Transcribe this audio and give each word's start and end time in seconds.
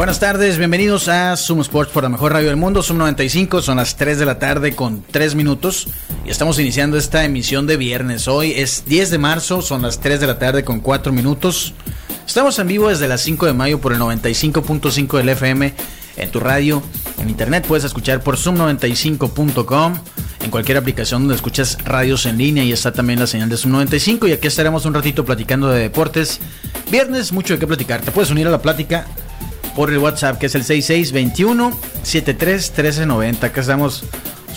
Buenas 0.00 0.18
tardes, 0.18 0.56
bienvenidos 0.56 1.08
a 1.08 1.36
Zoom 1.36 1.60
Sports 1.60 1.92
por 1.92 2.02
la 2.02 2.08
mejor 2.08 2.32
radio 2.32 2.48
del 2.48 2.56
mundo, 2.56 2.82
Zoom 2.82 2.96
95, 3.00 3.60
son 3.60 3.76
las 3.76 3.96
3 3.96 4.18
de 4.18 4.24
la 4.24 4.38
tarde 4.38 4.74
con 4.74 5.02
3 5.02 5.34
minutos 5.34 5.88
y 6.24 6.30
estamos 6.30 6.58
iniciando 6.58 6.96
esta 6.96 7.22
emisión 7.22 7.66
de 7.66 7.76
viernes. 7.76 8.26
Hoy 8.26 8.52
es 8.52 8.84
10 8.86 9.10
de 9.10 9.18
marzo, 9.18 9.60
son 9.60 9.82
las 9.82 10.00
3 10.00 10.18
de 10.20 10.26
la 10.26 10.38
tarde 10.38 10.64
con 10.64 10.80
4 10.80 11.12
minutos. 11.12 11.74
Estamos 12.26 12.58
en 12.58 12.68
vivo 12.68 12.88
desde 12.88 13.08
las 13.08 13.20
5 13.20 13.44
de 13.44 13.52
mayo 13.52 13.78
por 13.78 13.92
el 13.92 13.98
95.5 13.98 15.18
del 15.18 15.28
FM 15.28 15.74
en 16.16 16.30
tu 16.30 16.40
radio, 16.40 16.82
en 17.18 17.28
internet 17.28 17.66
puedes 17.68 17.84
escuchar 17.84 18.22
por 18.22 18.38
zoom95.com, 18.38 19.98
en 20.42 20.50
cualquier 20.50 20.78
aplicación 20.78 21.24
donde 21.24 21.34
escuchas 21.34 21.76
radios 21.84 22.24
en 22.24 22.38
línea 22.38 22.64
y 22.64 22.72
está 22.72 22.90
también 22.90 23.20
la 23.20 23.26
señal 23.26 23.50
de 23.50 23.58
Zoom 23.58 23.72
95 23.72 24.28
y 24.28 24.32
aquí 24.32 24.46
estaremos 24.46 24.86
un 24.86 24.94
ratito 24.94 25.26
platicando 25.26 25.68
de 25.68 25.78
deportes. 25.78 26.40
Viernes, 26.90 27.32
mucho 27.32 27.52
de 27.52 27.60
qué 27.60 27.66
platicar. 27.66 28.00
Te 28.00 28.12
puedes 28.12 28.30
unir 28.30 28.46
a 28.46 28.50
la 28.50 28.62
plática 28.62 29.06
por 29.74 29.90
el 29.90 29.98
WhatsApp, 29.98 30.38
que 30.38 30.46
es 30.46 30.54
el 30.54 30.64
6621 30.64 31.72
73 32.02 32.70
1390. 32.70 33.46
Acá 33.46 33.60
estamos 33.60 34.04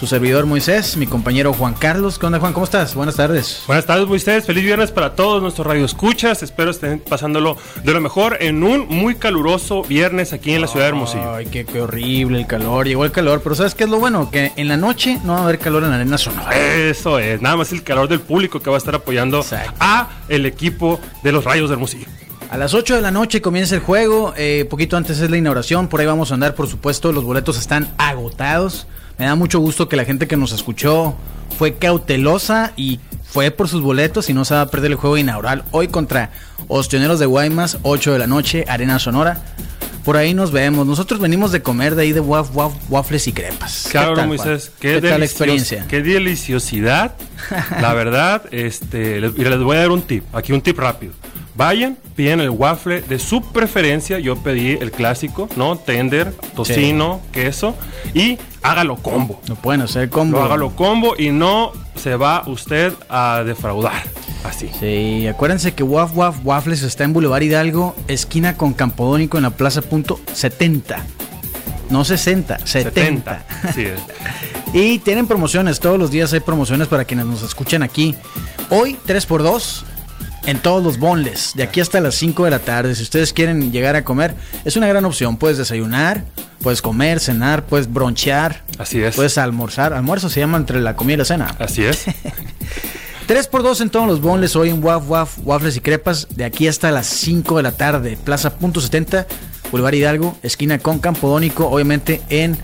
su 0.03 0.07
servidor 0.07 0.45
Moisés, 0.45 0.97
mi 0.97 1.07
compañero 1.07 1.53
Juan 1.53 1.75
Carlos. 1.75 2.19
¿Qué 2.19 2.25
onda, 2.25 2.37
Juan? 2.37 2.51
¿Cómo 2.51 2.65
estás? 2.65 2.93
Buenas 2.93 3.15
tardes. 3.15 3.63
Buenas 3.67 3.85
tardes, 3.85 4.05
Moisés. 4.05 4.45
Feliz 4.45 4.63
viernes 4.63 4.91
para 4.91 5.15
todos 5.15 5.41
nuestros 5.41 5.65
radioescuchas. 5.65 6.43
Espero 6.43 6.71
estén 6.71 6.99
pasándolo 6.99 7.55
de 7.83 7.93
lo 7.93 8.01
mejor 8.01 8.37
en 8.41 8.63
un 8.63 8.87
muy 8.89 9.15
caluroso 9.15 9.83
viernes 9.83 10.33
aquí 10.33 10.51
en 10.53 10.61
la 10.61 10.67
ciudad 10.67 10.87
de 10.87 10.89
Hermosillo. 10.89 11.35
Ay, 11.35 11.45
qué, 11.45 11.63
qué 11.63 11.81
horrible 11.81 12.39
el 12.39 12.47
calor. 12.47 12.85
Llegó 12.85 13.05
el 13.05 13.11
calor, 13.11 13.41
pero 13.41 13.55
¿sabes 13.55 13.75
qué 13.75 13.85
es 13.85 13.89
lo 13.89 13.99
bueno? 13.99 14.29
Que 14.29 14.51
en 14.57 14.67
la 14.67 14.75
noche 14.75 15.19
no 15.23 15.35
va 15.35 15.39
a 15.39 15.43
haber 15.43 15.59
calor 15.59 15.83
en 15.83 15.91
la 15.91 15.95
arena 15.95 16.17
sonora. 16.17 16.53
Eso 16.53 17.19
es, 17.19 17.41
nada 17.41 17.55
más 17.55 17.71
el 17.71 17.83
calor 17.83 18.09
del 18.09 18.19
público 18.19 18.59
que 18.59 18.69
va 18.69 18.75
a 18.75 18.79
estar 18.79 18.95
apoyando 18.95 19.39
Exacto. 19.39 19.73
a 19.79 20.09
el 20.27 20.45
equipo 20.45 20.99
de 21.23 21.31
los 21.31 21.45
Rayos 21.45 21.69
de 21.69 21.75
Hermosillo. 21.75 22.07
A 22.53 22.57
las 22.57 22.75
8 22.75 22.97
de 22.97 23.01
la 23.01 23.09
noche 23.09 23.41
comienza 23.41 23.73
el 23.73 23.81
juego, 23.81 24.31
eh, 24.37 24.67
poquito 24.69 24.95
antes 24.95 25.19
es 25.19 25.31
la 25.31 25.37
inauguración, 25.37 25.87
por 25.87 25.99
ahí 25.99 26.05
vamos 26.05 26.29
a 26.29 26.35
andar, 26.35 26.53
por 26.53 26.67
supuesto, 26.67 27.11
los 27.11 27.23
boletos 27.23 27.57
están 27.57 27.89
agotados. 27.97 28.85
Me 29.17 29.25
da 29.25 29.33
mucho 29.33 29.57
gusto 29.57 29.89
que 29.89 29.95
la 29.95 30.05
gente 30.05 30.27
que 30.27 30.37
nos 30.37 30.51
escuchó 30.51 31.15
fue 31.57 31.73
cautelosa 31.77 32.73
y 32.77 32.99
fue 33.23 33.49
por 33.49 33.69
sus 33.69 33.81
boletos 33.81 34.29
y 34.29 34.35
no 34.35 34.45
se 34.45 34.53
va 34.53 34.61
a 34.61 34.65
perder 34.67 34.91
el 34.91 34.97
juego 34.97 35.17
inaugural 35.17 35.63
hoy 35.71 35.87
contra 35.87 36.29
Ostioneros 36.67 37.17
de 37.17 37.25
Guaymas, 37.25 37.79
8 37.81 38.13
de 38.13 38.19
la 38.19 38.27
noche, 38.27 38.65
Arena 38.67 38.99
Sonora. 38.99 39.41
Por 40.05 40.15
ahí 40.15 40.35
nos 40.35 40.51
vemos. 40.51 40.85
Nosotros 40.85 41.19
venimos 41.19 41.51
de 41.51 41.63
comer 41.63 41.95
de 41.95 42.03
ahí 42.03 42.11
de 42.11 42.19
waf, 42.19 42.55
waf, 42.55 42.73
waffles 42.87 43.27
y 43.29 43.33
crepas. 43.33 43.85
¿Qué 43.85 43.93
Claro, 43.93 44.13
tal, 44.13 44.27
Moisés, 44.27 44.67
Juan? 44.67 44.79
¿Qué, 44.79 45.01
tal 45.01 45.19
la 45.21 45.25
experiencia? 45.25 45.87
Qué 45.87 46.03
deliciosidad. 46.03 47.15
la 47.81 47.95
verdad, 47.95 48.43
este, 48.51 49.19
les, 49.21 49.35
les 49.35 49.59
voy 49.59 49.75
a 49.75 49.79
dar 49.79 49.89
un 49.89 50.03
tip. 50.03 50.23
Aquí 50.35 50.53
un 50.53 50.61
tip 50.61 50.77
rápido. 50.77 51.13
Vayan, 51.55 51.97
piden 52.15 52.39
el 52.39 52.49
waffle 52.49 53.01
de 53.01 53.19
su 53.19 53.41
preferencia. 53.41 54.19
Yo 54.19 54.35
pedí 54.37 54.77
el 54.79 54.91
clásico, 54.91 55.49
¿no? 55.55 55.77
Tender, 55.77 56.33
tocino, 56.55 57.21
queso. 57.31 57.75
Y 58.13 58.37
hágalo 58.61 58.97
combo. 58.97 59.41
No 59.47 59.55
pueden 59.55 59.81
hacer 59.81 60.09
combo. 60.09 60.37
Lo 60.37 60.43
hágalo 60.43 60.75
combo 60.75 61.15
y 61.17 61.31
no 61.31 61.71
se 61.95 62.15
va 62.15 62.43
usted 62.47 62.93
a 63.09 63.43
defraudar. 63.45 64.03
Así. 64.43 64.69
Sí, 64.79 65.27
acuérdense 65.27 65.73
que 65.73 65.83
Waf 65.83 66.15
Waf 66.15 66.37
Waffles 66.43 66.83
está 66.83 67.05
en 67.05 67.13
Boulevard 67.13 67.43
Hidalgo, 67.43 67.95
esquina 68.07 68.57
con 68.57 68.73
Campodónico 68.73 69.37
en 69.37 69.43
la 69.43 69.51
Plaza 69.51 69.81
Punto 69.81 70.19
70. 70.33 71.01
No 71.89 72.03
60, 72.03 72.65
70. 72.65 73.45
70. 73.45 73.73
Sí, 73.73 73.81
es. 73.83 73.99
Y 74.73 74.97
tienen 74.97 75.27
promociones, 75.27 75.79
todos 75.79 75.99
los 75.99 76.09
días 76.09 76.33
hay 76.33 76.39
promociones 76.39 76.87
para 76.87 77.05
quienes 77.05 77.27
nos 77.27 77.43
escuchan 77.43 77.83
aquí. 77.83 78.15
Hoy 78.71 78.97
3x2 79.05 79.83
en 80.45 80.59
todos 80.59 80.83
los 80.83 80.97
bonles, 80.99 81.53
de 81.55 81.63
aquí 81.63 81.79
hasta 81.79 82.01
las 82.01 82.15
5 82.15 82.45
de 82.45 82.51
la 82.51 82.59
tarde. 82.59 82.95
Si 82.95 83.03
ustedes 83.03 83.31
quieren 83.33 83.71
llegar 83.71 83.95
a 83.95 84.03
comer, 84.03 84.35
es 84.65 84.75
una 84.75 84.87
gran 84.87 85.05
opción. 85.05 85.37
Puedes 85.37 85.57
desayunar, 85.57 86.23
puedes 86.61 86.81
comer, 86.81 87.19
cenar, 87.19 87.65
puedes 87.65 87.91
bronchear, 87.91 88.63
Así 88.77 89.01
es. 89.01 89.15
puedes 89.15 89.37
almorzar. 89.37 89.93
Almuerzo 89.93 90.29
se 90.29 90.39
llama 90.41 90.57
entre 90.57 90.81
la 90.81 90.95
comida 90.95 91.13
y 91.13 91.17
la 91.17 91.25
cena. 91.25 91.55
Así 91.59 91.83
es. 91.83 92.05
3x2 93.27 93.81
en 93.81 93.89
todos 93.89 94.05
los 94.07 94.19
bonles, 94.21 94.55
hoy 94.57 94.69
en 94.69 94.83
Waf 94.83 95.09
Waf, 95.09 95.37
Waffles 95.43 95.77
y 95.77 95.79
Crepas, 95.79 96.27
de 96.31 96.43
aquí 96.43 96.67
hasta 96.67 96.91
las 96.91 97.07
5 97.07 97.57
de 97.57 97.63
la 97.63 97.71
tarde. 97.71 98.17
Plaza 98.21 98.55
Punto 98.57 98.81
70, 98.81 99.25
Boulevard 99.73 99.95
Hidalgo, 99.95 100.37
esquina 100.43 100.77
con 100.77 100.99
Campodónico, 100.99 101.67
obviamente 101.67 102.21
en 102.29 102.55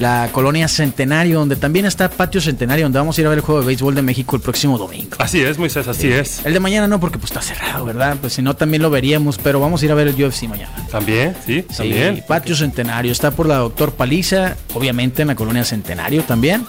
la 0.00 0.28
colonia 0.32 0.66
Centenario, 0.66 1.38
donde 1.38 1.54
también 1.54 1.86
está 1.86 2.10
Patio 2.10 2.40
Centenario, 2.40 2.84
donde 2.86 2.98
vamos 2.98 3.16
a 3.16 3.20
ir 3.20 3.26
a 3.28 3.30
ver 3.30 3.38
el 3.38 3.44
juego 3.44 3.60
de 3.60 3.68
béisbol 3.68 3.94
de 3.94 4.02
México 4.02 4.34
el 4.34 4.42
próximo 4.42 4.76
domingo. 4.76 5.10
Así 5.20 5.40
es, 5.40 5.58
Moisés, 5.58 5.86
así 5.86 6.08
es. 6.08 6.44
El 6.44 6.52
de 6.54 6.58
mañana 6.58 6.88
no, 6.88 6.98
porque 6.98 7.18
pues 7.18 7.30
está 7.30 7.40
cerrado, 7.40 7.84
¿verdad? 7.84 8.16
Pues 8.20 8.32
si 8.32 8.42
no, 8.42 8.56
también 8.56 8.82
lo 8.82 8.90
veríamos, 8.90 9.38
pero 9.38 9.60
vamos 9.60 9.80
a 9.80 9.84
ir 9.84 9.92
a 9.92 9.94
ver 9.94 10.08
el 10.08 10.20
UFC 10.24 10.42
mañana. 10.48 10.72
También, 10.90 11.36
sí, 11.46 11.64
Sí, 11.70 11.76
también. 11.76 12.24
Patio 12.26 12.56
Centenario. 12.56 13.12
Está 13.12 13.30
por 13.30 13.46
la 13.46 13.58
Doctor 13.58 13.92
Paliza, 13.92 14.56
obviamente 14.74 15.22
en 15.22 15.28
la 15.28 15.36
colonia 15.36 15.64
Centenario 15.64 16.24
también. 16.24 16.66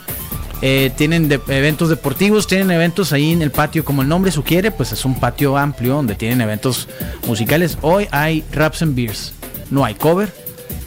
Eh, 0.62 0.92
tienen 0.96 1.28
de- 1.28 1.40
eventos 1.50 1.88
deportivos, 1.90 2.48
tienen 2.48 2.72
eventos 2.72 3.14
ahí 3.14 3.32
en 3.32 3.44
el 3.44 3.52
patio, 3.52 3.86
como 3.86 4.02
el 4.02 4.08
nombre 4.08 4.32
sugiere, 4.32 4.72
pues 4.72 4.92
es 4.92 5.06
un 5.06 5.20
patio 5.20 5.56
amplio 5.56 5.94
donde 5.94 6.16
tienen 6.16 6.42
eventos 6.42 6.88
musicales. 7.28 7.78
Hoy 7.82 8.08
hay 8.10 8.44
Raps 8.52 8.82
and 8.82 8.96
Beers, 8.96 9.34
no 9.70 9.86
hay 9.86 9.96
cover. 9.96 10.32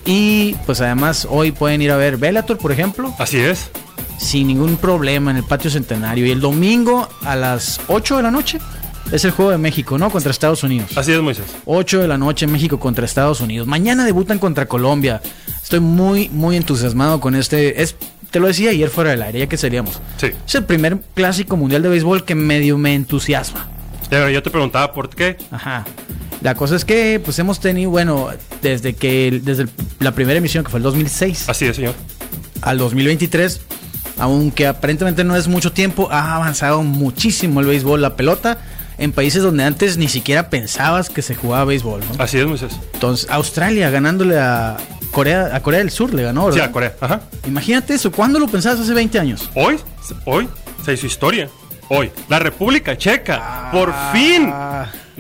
Y 0.04 0.54
pues 0.66 0.80
además 0.80 1.26
hoy 1.30 1.52
pueden 1.52 1.82
ir 1.82 1.90
a 1.90 1.96
ver 1.96 2.16
Bellator, 2.16 2.58
por 2.58 2.72
ejemplo, 2.72 3.14
Así 3.18 3.38
es. 3.38 3.70
sin 4.18 4.46
ningún 4.48 4.76
problema 4.76 5.30
en 5.30 5.36
el 5.38 5.44
patio 5.44 5.70
Centenario. 5.70 6.26
Y 6.26 6.30
el 6.30 6.40
domingo 6.40 7.08
a 7.22 7.36
las 7.36 7.80
8 7.88 8.16
de 8.16 8.22
la 8.22 8.30
noche 8.30 8.58
es 9.12 9.24
el 9.24 9.30
juego 9.32 9.50
de 9.50 9.58
México, 9.58 9.98
¿no? 9.98 10.10
Contra 10.10 10.30
Estados 10.30 10.62
Unidos. 10.62 10.96
Así 10.96 11.12
es, 11.12 11.20
Moisés. 11.20 11.44
8 11.66 12.00
de 12.00 12.08
la 12.08 12.16
noche 12.18 12.46
México 12.46 12.80
contra 12.80 13.04
Estados 13.04 13.40
Unidos. 13.40 13.66
Mañana 13.66 14.04
debutan 14.04 14.38
contra 14.38 14.66
Colombia. 14.66 15.20
Estoy 15.62 15.80
muy, 15.80 16.28
muy 16.30 16.56
entusiasmado 16.56 17.20
con 17.20 17.34
este. 17.34 17.82
Es, 17.82 17.94
te 18.30 18.40
lo 18.40 18.46
decía 18.46 18.70
ayer 18.70 18.88
fuera 18.88 19.10
del 19.10 19.22
aire, 19.22 19.40
ya 19.40 19.48
que 19.48 19.56
seríamos. 19.56 20.00
Sí. 20.16 20.28
Es 20.46 20.54
el 20.54 20.64
primer 20.64 20.98
clásico 21.14 21.56
mundial 21.56 21.82
de 21.82 21.88
béisbol 21.90 22.24
que 22.24 22.34
medio 22.34 22.78
me 22.78 22.94
entusiasma. 22.94 23.68
Yo 24.10 24.42
te 24.42 24.50
preguntaba 24.50 24.92
por 24.92 25.08
qué. 25.10 25.36
Ajá. 25.52 25.84
La 26.40 26.54
cosa 26.54 26.76
es 26.76 26.84
que, 26.84 27.20
pues 27.22 27.38
hemos 27.38 27.60
tenido, 27.60 27.90
bueno, 27.90 28.28
desde 28.62 28.94
que, 28.94 29.40
desde 29.42 29.64
el- 29.64 29.70
la 29.98 30.12
primera 30.12 30.38
emisión, 30.38 30.64
que 30.64 30.70
fue 30.70 30.78
el 30.78 30.84
2006, 30.84 31.48
Así 31.48 31.66
es, 31.66 31.76
señor. 31.76 31.94
al 32.62 32.78
2023, 32.78 33.60
aunque 34.18 34.66
aparentemente 34.66 35.22
no 35.24 35.36
es 35.36 35.48
mucho 35.48 35.72
tiempo, 35.72 36.08
ha 36.10 36.36
avanzado 36.36 36.82
muchísimo 36.82 37.60
el 37.60 37.66
béisbol, 37.66 38.00
la 38.00 38.16
pelota, 38.16 38.58
en 38.98 39.12
países 39.12 39.42
donde 39.42 39.64
antes 39.64 39.96
ni 39.96 40.08
siquiera 40.08 40.50
pensabas 40.50 41.08
que 41.10 41.22
se 41.22 41.34
jugaba 41.34 41.64
béisbol, 41.66 42.00
¿no? 42.00 42.22
Así 42.22 42.38
es, 42.38 42.46
Moisés. 42.46 42.72
Entonces, 42.94 43.28
Australia 43.30 43.88
ganándole 43.90 44.38
a 44.38 44.76
Corea, 45.10 45.50
a 45.54 45.60
Corea 45.62 45.80
del 45.80 45.90
Sur 45.90 46.12
le 46.14 46.22
ganó, 46.22 46.44
Sí, 46.52 46.56
¿verdad? 46.56 46.68
a 46.68 46.72
Corea. 46.72 46.96
Ajá. 47.00 47.20
Imagínate 47.46 47.94
eso, 47.94 48.12
¿cuándo 48.12 48.38
lo 48.38 48.46
pensabas 48.46 48.80
hace 48.80 48.92
20 48.94 49.18
años? 49.18 49.48
Hoy, 49.54 49.78
hoy 50.26 50.48
se 50.84 50.92
hizo 50.94 51.06
historia. 51.06 51.48
Hoy, 51.88 52.10
la 52.28 52.38
República 52.38 52.96
Checa, 52.96 53.70
por 53.72 53.92
fin, 54.12 54.52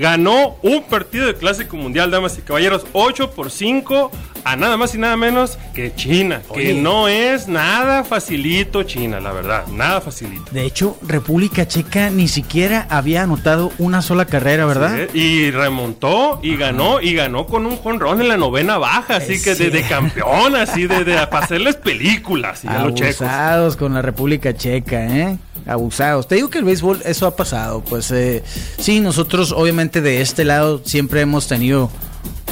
ganó 0.00 0.56
un 0.62 0.82
partido 0.84 1.26
de 1.26 1.34
Clásico 1.34 1.76
Mundial, 1.76 2.10
damas 2.10 2.38
y 2.38 2.40
caballeros, 2.40 2.86
8 2.92 3.32
por 3.32 3.50
5 3.50 4.10
a 4.42 4.56
nada 4.56 4.78
más 4.78 4.94
y 4.94 4.98
nada 4.98 5.18
menos 5.18 5.58
que 5.74 5.94
China, 5.94 6.40
que 6.54 6.72
no 6.72 7.08
es 7.08 7.46
nada 7.46 8.04
facilito 8.04 8.82
China, 8.84 9.20
la 9.20 9.32
verdad, 9.32 9.66
nada 9.66 10.00
facilito. 10.00 10.50
De 10.50 10.64
hecho, 10.64 10.96
República 11.06 11.68
Checa 11.68 12.08
ni 12.08 12.26
siquiera 12.26 12.86
había 12.88 13.24
anotado 13.24 13.70
una 13.76 14.00
sola 14.00 14.24
carrera, 14.24 14.64
¿verdad? 14.64 15.08
Y 15.12 15.50
remontó 15.50 16.40
y 16.42 16.56
ganó 16.56 17.02
y 17.02 17.12
ganó 17.12 17.46
con 17.46 17.66
un 17.66 17.76
jonrón 17.76 18.22
en 18.22 18.28
la 18.28 18.38
novena 18.38 18.78
baja, 18.78 19.16
así 19.16 19.42
que 19.42 19.54
de, 19.54 19.68
de 19.68 19.82
campeón, 19.82 20.56
así 20.56 20.86
de, 20.86 21.04
de 21.04 21.26
para 21.30 21.44
hacerles 21.44 21.76
películas 21.76 22.64
y 22.64 22.68
a 22.68 22.84
los 22.84 22.94
checos. 22.94 23.76
Con 23.76 23.92
la 23.92 24.00
República 24.00 24.54
Checa, 24.54 25.06
¿eh? 25.06 25.38
Abusados. 25.70 26.26
Te 26.26 26.34
digo 26.34 26.50
que 26.50 26.58
el 26.58 26.64
béisbol, 26.64 27.02
eso 27.04 27.26
ha 27.26 27.36
pasado. 27.36 27.82
Pues 27.82 28.10
eh, 28.10 28.42
sí, 28.78 29.00
nosotros 29.00 29.52
obviamente 29.52 30.00
de 30.00 30.20
este 30.20 30.44
lado 30.44 30.82
siempre 30.84 31.20
hemos 31.20 31.46
tenido 31.46 31.90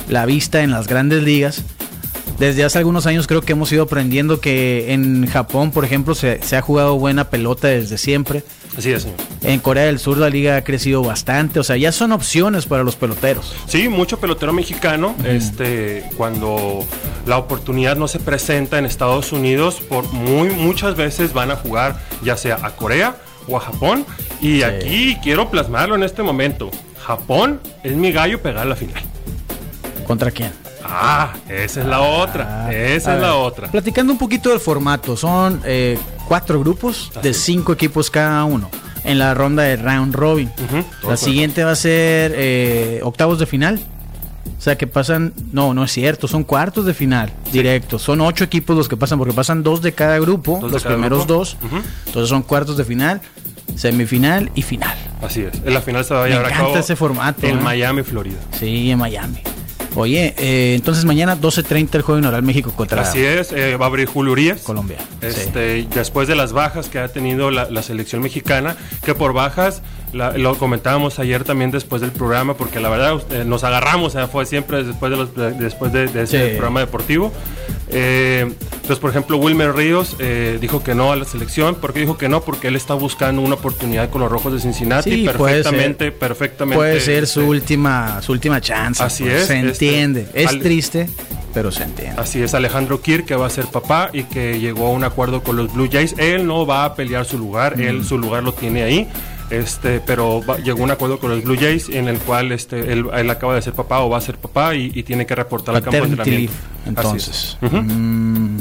la 0.09 0.25
vista 0.25 0.63
en 0.63 0.71
las 0.71 0.87
grandes 0.87 1.25
ligas. 1.25 1.65
Desde 2.39 2.65
hace 2.65 2.79
algunos 2.79 3.07
años 3.07 3.27
creo 3.27 3.43
que 3.43 3.53
hemos 3.53 3.73
ido 3.73 3.83
aprendiendo 3.83 4.41
que 4.41 4.93
en 4.93 5.27
Japón, 5.27 5.73
por 5.73 5.85
ejemplo, 5.85 6.15
se, 6.15 6.41
se 6.43 6.57
ha 6.57 6.63
jugado 6.63 6.97
buena 6.97 7.31
pelota 7.31 7.69
desde 7.69 7.99
siempre. 7.99 8.45
Así 8.77 8.93
es, 8.93 9.03
señor. 9.03 9.17
En 9.43 9.59
Corea 9.59 9.87
del 9.87 9.99
Sur 9.99 10.19
la 10.19 10.31
liga 10.31 10.57
ha 10.57 10.63
crecido 10.63 11.03
bastante. 11.03 11.59
O 11.59 11.65
sea, 11.65 11.77
ya 11.77 11.91
son 11.91 12.13
opciones 12.13 12.67
para 12.67 12.85
los 12.85 12.95
peloteros. 12.95 13.57
Sí, 13.67 13.89
mucho 13.89 14.21
pelotero 14.21 14.53
mexicano, 14.53 15.17
este, 15.25 16.05
cuando 16.17 16.87
la 17.27 17.39
oportunidad 17.39 17.97
no 17.97 18.07
se 18.07 18.21
presenta 18.21 18.79
en 18.79 18.85
Estados 18.85 19.33
Unidos, 19.33 19.81
por 19.81 20.05
muy 20.13 20.51
muchas 20.51 20.95
veces 20.95 21.33
van 21.33 21.51
a 21.51 21.57
jugar 21.57 22.01
ya 22.23 22.37
sea 22.37 22.61
a 22.63 22.71
Corea 22.71 23.17
o 23.49 23.57
a 23.57 23.61
Japón. 23.61 24.07
Y 24.41 24.63
aquí 24.63 25.17
quiero 25.25 25.51
plasmarlo 25.51 25.97
en 25.97 26.05
este 26.05 26.23
momento. 26.23 26.71
Japón 27.05 27.61
es 27.83 27.97
mi 27.97 28.13
gallo 28.13 28.41
pegar 28.41 28.65
la 28.67 28.77
final. 28.77 29.03
¿Contra 30.07 30.31
quién? 30.31 30.53
Ah, 30.91 31.33
esa 31.49 31.81
es 31.81 31.87
la 31.87 32.01
otra. 32.01 32.67
Ah, 32.67 32.73
Esa 32.73 33.15
es 33.17 33.21
la 33.23 33.35
otra. 33.35 33.69
Platicando 33.71 34.13
un 34.13 34.19
poquito 34.19 34.51
del 34.51 34.61
formato, 34.61 35.17
son 35.17 35.61
eh, 35.65 35.99
cuatro 36.27 36.59
grupos 36.61 37.11
de 37.15 37.21
Así 37.21 37.29
es. 37.31 37.37
cinco 37.43 37.73
equipos 37.73 38.11
cada 38.11 38.45
uno 38.45 38.71
en 39.05 39.19
la 39.19 39.35
ronda 39.35 39.63
de 39.65 39.77
round 39.77 40.15
robin. 40.15 40.51
La 41.07 41.17
siguiente 41.17 41.63
va 41.65 41.73
a 41.73 41.77
ser 41.77 42.33
eh, 42.37 43.01
octavos 43.03 43.39
de 43.39 43.47
final. 43.47 43.81
O 44.59 44.61
sea 44.61 44.77
que 44.77 44.87
pasan, 44.89 45.35
no, 45.53 45.73
no 45.73 45.85
es 45.85 45.93
cierto, 45.93 46.27
son 46.27 46.43
cuartos 46.43 46.85
de 46.85 46.93
final 46.95 47.31
directos. 47.53 48.03
Son 48.03 48.21
ocho 48.21 48.43
equipos 48.45 48.77
los 48.77 48.89
que 48.89 48.97
pasan 48.97 49.19
porque 49.19 49.33
pasan 49.33 49.63
dos 49.63 49.83
de 49.83 49.93
cada 49.93 50.19
grupo, 50.19 50.59
Dos 50.61 50.71
de 50.71 50.75
los 50.77 50.83
cada 50.83 50.95
primeros 50.97 51.27
grupo. 51.27 51.35
dos. 51.41 51.57
Entonces 52.07 52.29
son 52.29 52.43
cuartos 52.43 52.77
de 52.77 52.85
final, 52.85 53.21
semifinal 53.77 54.51
y 54.55 54.63
final. 54.63 54.97
Así 55.23 55.43
es. 55.43 55.55
En 55.65 55.75
la 55.75 55.81
final 55.81 56.05
se 56.05 56.15
va 56.15 56.25
a 56.25 56.29
llevar 56.29 56.47
a 56.47 56.49
encanta 56.49 56.67
cabo 56.71 56.79
ese 56.79 56.97
formato, 56.97 57.47
en 57.47 57.59
¿eh? 57.59 57.61
Miami, 57.63 58.03
Florida. 58.03 58.39
Sí, 58.59 58.91
en 58.91 58.99
Miami. 58.99 59.39
Oye, 59.99 60.35
eh, 60.39 60.75
entonces 60.77 61.05
mañana 61.05 61.37
12.30 61.37 61.95
el 61.97 62.03
juego 62.03 62.19
inaugural 62.21 62.43
México 62.45 62.73
contra 62.75 63.03
Así 63.03 63.21
es. 63.25 63.51
eh, 63.53 63.77
va 63.77 63.87
a 63.87 63.89
abrir 63.89 64.07
Julio 64.07 64.33
Urias. 64.33 64.61
Colombia. 64.63 64.99
Sí. 65.21 65.27
Este, 65.27 65.87
Después 65.95 66.29
de 66.29 66.37
las 66.37 66.53
bajas 66.53 66.89
que 66.89 66.99
ha 67.01 67.09
tenido 67.09 67.51
la, 67.51 67.69
la 67.71 67.83
selección 67.83 68.23
mexicana, 68.23 68.77
que 69.05 69.15
por 69.15 69.33
bajas, 69.33 69.83
la- 70.13 70.39
lo 70.39 70.57
comentábamos 70.57 71.19
ayer 71.19 71.43
también 71.45 71.71
después 71.73 72.01
del 72.01 72.13
programa, 72.13 72.55
porque 72.57 72.79
la 72.81 72.89
verdad 72.89 73.21
eh, 73.31 73.45
nos 73.45 73.65
agarramos, 73.65 74.17
fue 74.31 74.47
siempre 74.47 74.85
después 74.85 75.11
de, 75.11 75.17
los, 75.17 75.35
de- 75.35 75.51
después 75.53 75.93
de, 75.93 76.07
de 76.07 76.23
ese 76.23 76.45
Sí. 76.51 76.57
programa 76.57 76.81
deportivo. 76.81 77.33
Eh, 77.91 78.41
entonces, 78.43 78.99
por 78.99 79.11
ejemplo, 79.11 79.37
Wilmer 79.39 79.75
Ríos 79.75 80.17
eh, 80.19 80.59
dijo 80.61 80.83
que 80.83 80.95
no 80.95 81.13
a 81.13 81.17
la 81.17 81.25
selección. 81.25 81.75
¿Por 81.75 81.93
qué 81.93 82.01
dijo 82.01 82.17
que 82.19 82.29
no? 82.29 82.41
Porque 82.43 82.69
él 82.69 82.77
está 82.77 82.95
buscando 82.95 83.43
una 83.43 83.55
oportunidad 83.55 84.11
con 84.11 84.21
los 84.21 84.31
Rojos 84.31 84.53
de 84.53 84.61
Cincinnati. 84.61 85.11
Sí, 85.11 85.29
puede 85.37 85.63
perfectamente, 85.63 86.05
ser. 86.07 86.19
perfectamente. 86.19 86.77
Puede 86.77 87.01
ser 87.01 87.27
su 87.27 87.41
este, 87.41 87.51
última, 87.51 88.23
su 88.23 88.33
última 88.33 88.61
chance. 88.61 89.03
Así 89.03 89.25
pues, 89.25 89.43
es, 89.43 89.47
Se 89.47 89.59
este, 89.59 89.69
entiende. 89.69 90.29
Es 90.35 90.49
al- 90.49 90.61
triste, 90.61 91.09
pero 91.55 91.71
se 91.71 91.83
entiende. 91.85 92.21
Así 92.21 92.43
es, 92.43 92.55
Alejandro 92.55 93.01
Kirk, 93.01 93.25
que 93.27 93.35
va 93.35 93.47
a 93.47 93.51
ser 93.51 93.67
papá 93.67 94.11
y 94.13 94.25
que 94.25 94.59
llegó 94.61 94.87
a 94.87 94.91
un 94.91 95.05
acuerdo 95.05 95.43
con 95.43 95.57
los 95.57 95.73
Blue 95.73 95.89
Jays. 95.91 96.15
Él 96.19 96.47
no 96.47 96.67
va 96.67 96.85
a 96.85 96.95
pelear 96.95 97.25
su 97.25 97.39
lugar, 97.39 97.81
él 97.81 98.05
su 98.05 98.19
lugar 98.19 98.43
lo 98.43 98.53
tiene 98.53 98.83
ahí. 98.83 99.09
Este, 99.51 100.01
pero 100.01 100.43
va- 100.45 100.59
llegó 100.59 100.81
a 100.81 100.85
un 100.85 100.91
acuerdo 100.91 101.19
con 101.19 101.31
los 101.31 101.43
Blue 101.43 101.57
Jays 101.59 101.89
en 101.89 102.07
el 102.09 102.19
cual 102.19 102.53
este, 102.53 102.93
él, 102.93 103.07
él 103.15 103.31
acaba 103.31 103.55
de 103.55 103.63
ser 103.63 103.73
papá 103.73 104.01
o 104.01 104.11
va 104.11 104.19
a 104.19 104.21
ser 104.21 104.37
papá 104.37 104.75
y, 104.75 104.93
y 104.95 105.03
tiene 105.03 105.25
que 105.25 105.35
reportar 105.35 105.75
al 105.77 105.83
campo 105.83 105.97
de 105.97 106.05
entrenamiento. 106.05 106.53
Así 106.97 107.17
es. 107.17 107.59
entonces. 107.59 107.59
Mm. 107.61 108.59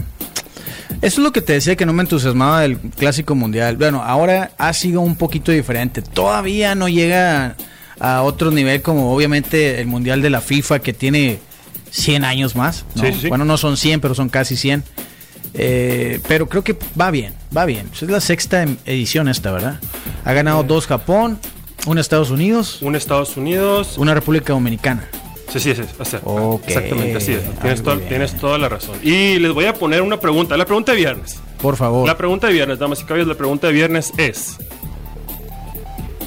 Eso 1.01 1.22
es 1.22 1.24
lo 1.25 1.31
que 1.34 1.42
te 1.42 1.54
decía 1.54 1.75
que 1.75 1.86
no 1.86 1.94
me 1.94 2.01
entusiasmaba 2.04 2.62
del 2.62 2.78
Clásico 2.80 3.36
Mundial. 3.36 3.75
Bueno, 3.78 4.01
ahora 4.01 4.51
ha 4.57 4.72
sido 4.74 5.01
un 5.01 5.16
poquito 5.16 5.51
diferente. 5.51 6.01
Todavía 6.01 6.74
no 6.75 6.88
llega 6.88 7.56
a 8.00 8.22
otro 8.22 8.51
nivel 8.51 8.81
como 8.81 9.13
obviamente 9.13 9.81
el 9.81 9.88
Mundial 9.88 10.22
de 10.22 10.30
la 10.30 10.40
FIFA 10.42 10.80
que 10.80 10.94
tiene 10.94 11.40
100 11.92 12.24
años 12.24 12.56
más. 12.56 12.86
¿no? 12.95 13.04
Sí, 13.04 13.12
sí, 13.13 13.19
sí. 13.24 13.28
Bueno, 13.28 13.44
no 13.45 13.57
son 13.57 13.75
100, 13.78 14.00
pero 14.00 14.16
son 14.16 14.30
casi 14.30 14.56
100. 14.56 14.83
Eh, 15.54 16.19
pero 16.28 16.48
creo 16.48 16.63
que 16.63 16.78
va 17.00 17.12
bien, 17.12 17.33
va 17.56 17.66
bien. 17.66 17.90
Es 17.94 18.01
la 18.04 18.22
sexta 18.22 18.63
em- 18.63 18.78
edición 18.86 19.28
esta, 19.28 19.51
¿verdad? 19.51 19.80
Ha 20.27 20.33
ganado 20.33 20.62
dos 20.63 20.88
Japón, 20.88 21.39
una 21.85 22.01
Estados 22.01 22.31
Unidos, 22.31 22.79
Un 22.81 22.97
Estados 22.97 23.38
Unidos. 23.38 23.97
una 23.97 24.13
República 24.13 24.51
Dominicana. 24.51 25.07
Sí, 25.50 25.62
sí, 25.62 25.74
sí, 25.74 25.83
o 25.97 26.03
sea, 26.03 26.19
Ok. 26.25 26.63
exactamente, 26.68 27.15
así 27.15 27.31
es. 27.31 27.44
Ah, 27.62 27.95
tienes 28.09 28.35
toda 28.38 28.57
la 28.57 28.68
razón. 28.68 28.97
Y 29.01 29.39
les 29.39 29.53
voy 29.53 29.63
a 29.68 29.74
poner 29.74 30.01
una 30.01 30.19
pregunta, 30.19 30.57
la 30.57 30.65
pregunta 30.65 30.91
de 30.91 30.97
viernes. 30.97 31.39
Por 31.62 31.77
favor. 31.77 32.06
La 32.06 32.18
pregunta 32.18 32.47
de 32.47 32.53
viernes, 32.53 32.77
damas 32.77 33.00
y 33.00 33.03
caballeros, 33.06 33.29
la 33.29 33.35
pregunta 33.38 33.68
de 33.68 33.74
viernes 33.74 34.12
es... 34.18 34.57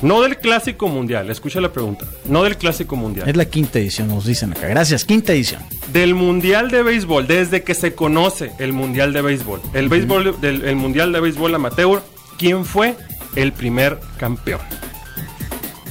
No 0.01 0.23
del 0.23 0.39
clásico 0.39 0.89
mundial, 0.89 1.29
escucha 1.29 1.61
la 1.61 1.71
pregunta. 1.71 2.07
No 2.25 2.43
del 2.45 2.57
clásico 2.57 2.97
mundial. 2.97 3.29
Es 3.29 3.37
la 3.37 3.45
quinta 3.45 3.79
edición, 3.81 4.09
nos 4.09 4.25
dicen 4.25 4.53
acá. 4.53 4.67
Gracias, 4.67 5.05
quinta 5.05 5.35
edición. 5.35 5.61
Del 5.93 6.15
mundial 6.15 6.71
de 6.71 6.83
béisbol, 6.83 7.27
desde 7.27 7.63
que 7.65 7.75
se 7.75 7.95
conoce 7.95 8.53
el 8.59 8.73
mundial 8.73 9.13
de 9.13 9.21
béisbol, 9.21 9.61
el 9.75 9.91
béisbol 9.91 10.41
del 10.41 10.65
el 10.65 10.77
mundial 10.77 11.13
de 11.13 11.21
béisbol 11.21 11.55
amateur, 11.55 12.01
¿quién 12.39 12.65
fue 12.65 12.97
el 13.37 13.53
primer 13.53 13.99
campeón? 14.19 14.61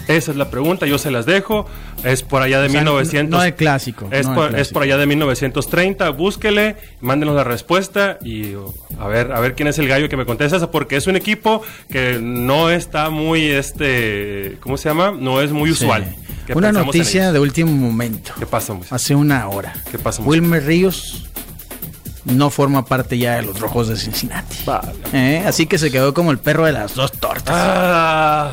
Esa 0.08 0.32
es 0.32 0.38
la 0.38 0.50
pregunta, 0.50 0.88
yo 0.88 0.98
se 0.98 1.12
las 1.12 1.28
dejo. 1.28 1.68
Es 2.04 2.24
por 2.24 2.42
allá 2.42 2.60
de 2.62 2.68
O 2.68 2.70
sea, 2.72 2.80
1900. 2.82 3.38
no 3.38 3.44
el 3.44 3.54
clásico, 3.54 4.08
Es, 4.10 4.26
no 4.26 4.34
por, 4.34 4.46
es 4.48 4.52
clásico. 4.54 4.74
por 4.74 4.84
allá 4.84 4.98
de 4.98 5.06
1930. 5.06 6.10
Búsquele, 6.10 6.78
mándenos 7.02 7.36
la 7.36 7.44
respuesta 7.44 8.18
y 8.24 8.56
oh, 8.56 8.74
a 9.00 9.08
ver, 9.08 9.32
a 9.34 9.40
ver 9.40 9.54
quién 9.54 9.68
es 9.68 9.78
el 9.78 9.88
gallo 9.88 10.10
que 10.10 10.18
me 10.18 10.26
contesta 10.26 10.72
porque 10.72 10.96
es 10.96 11.06
un 11.06 11.16
equipo 11.16 11.62
que 11.92 12.18
no 12.20 12.72
está 12.72 13.12
muy, 13.12 13.46
este, 13.50 14.58
¿cómo 14.62 14.78
se 14.78 14.90
llama? 14.90 15.12
No 15.12 15.42
es 15.42 15.52
muy 15.52 15.70
usual. 15.70 16.16
Una 16.56 16.72
noticia 16.72 17.32
de 17.32 17.40
último 17.40 17.72
momento. 17.72 18.32
¿Qué 18.40 18.48
Moisés? 18.52 18.92
Hace 18.92 19.14
una 19.14 19.48
hora. 19.48 19.76
¿Qué 19.92 20.00
Moisés? 20.00 20.26
Wilmer 20.26 20.66
Ríos 20.66 21.29
no 22.30 22.50
forma 22.50 22.86
parte 22.86 23.18
ya 23.18 23.36
de 23.36 23.42
los 23.44 23.60
rojos 23.60 23.88
de 23.88 23.96
Cincinnati. 23.98 24.58
Vale. 24.66 24.92
¿Eh? 25.14 25.44
Así 25.46 25.66
que 25.68 25.78
se 25.78 25.92
quedó 25.92 26.14
como 26.14 26.32
el 26.32 26.38
perro 26.40 26.66
de 26.66 26.72
las 26.72 26.96
dos 26.96 27.12
tortas. 27.12 27.56
Ah, 27.58 28.52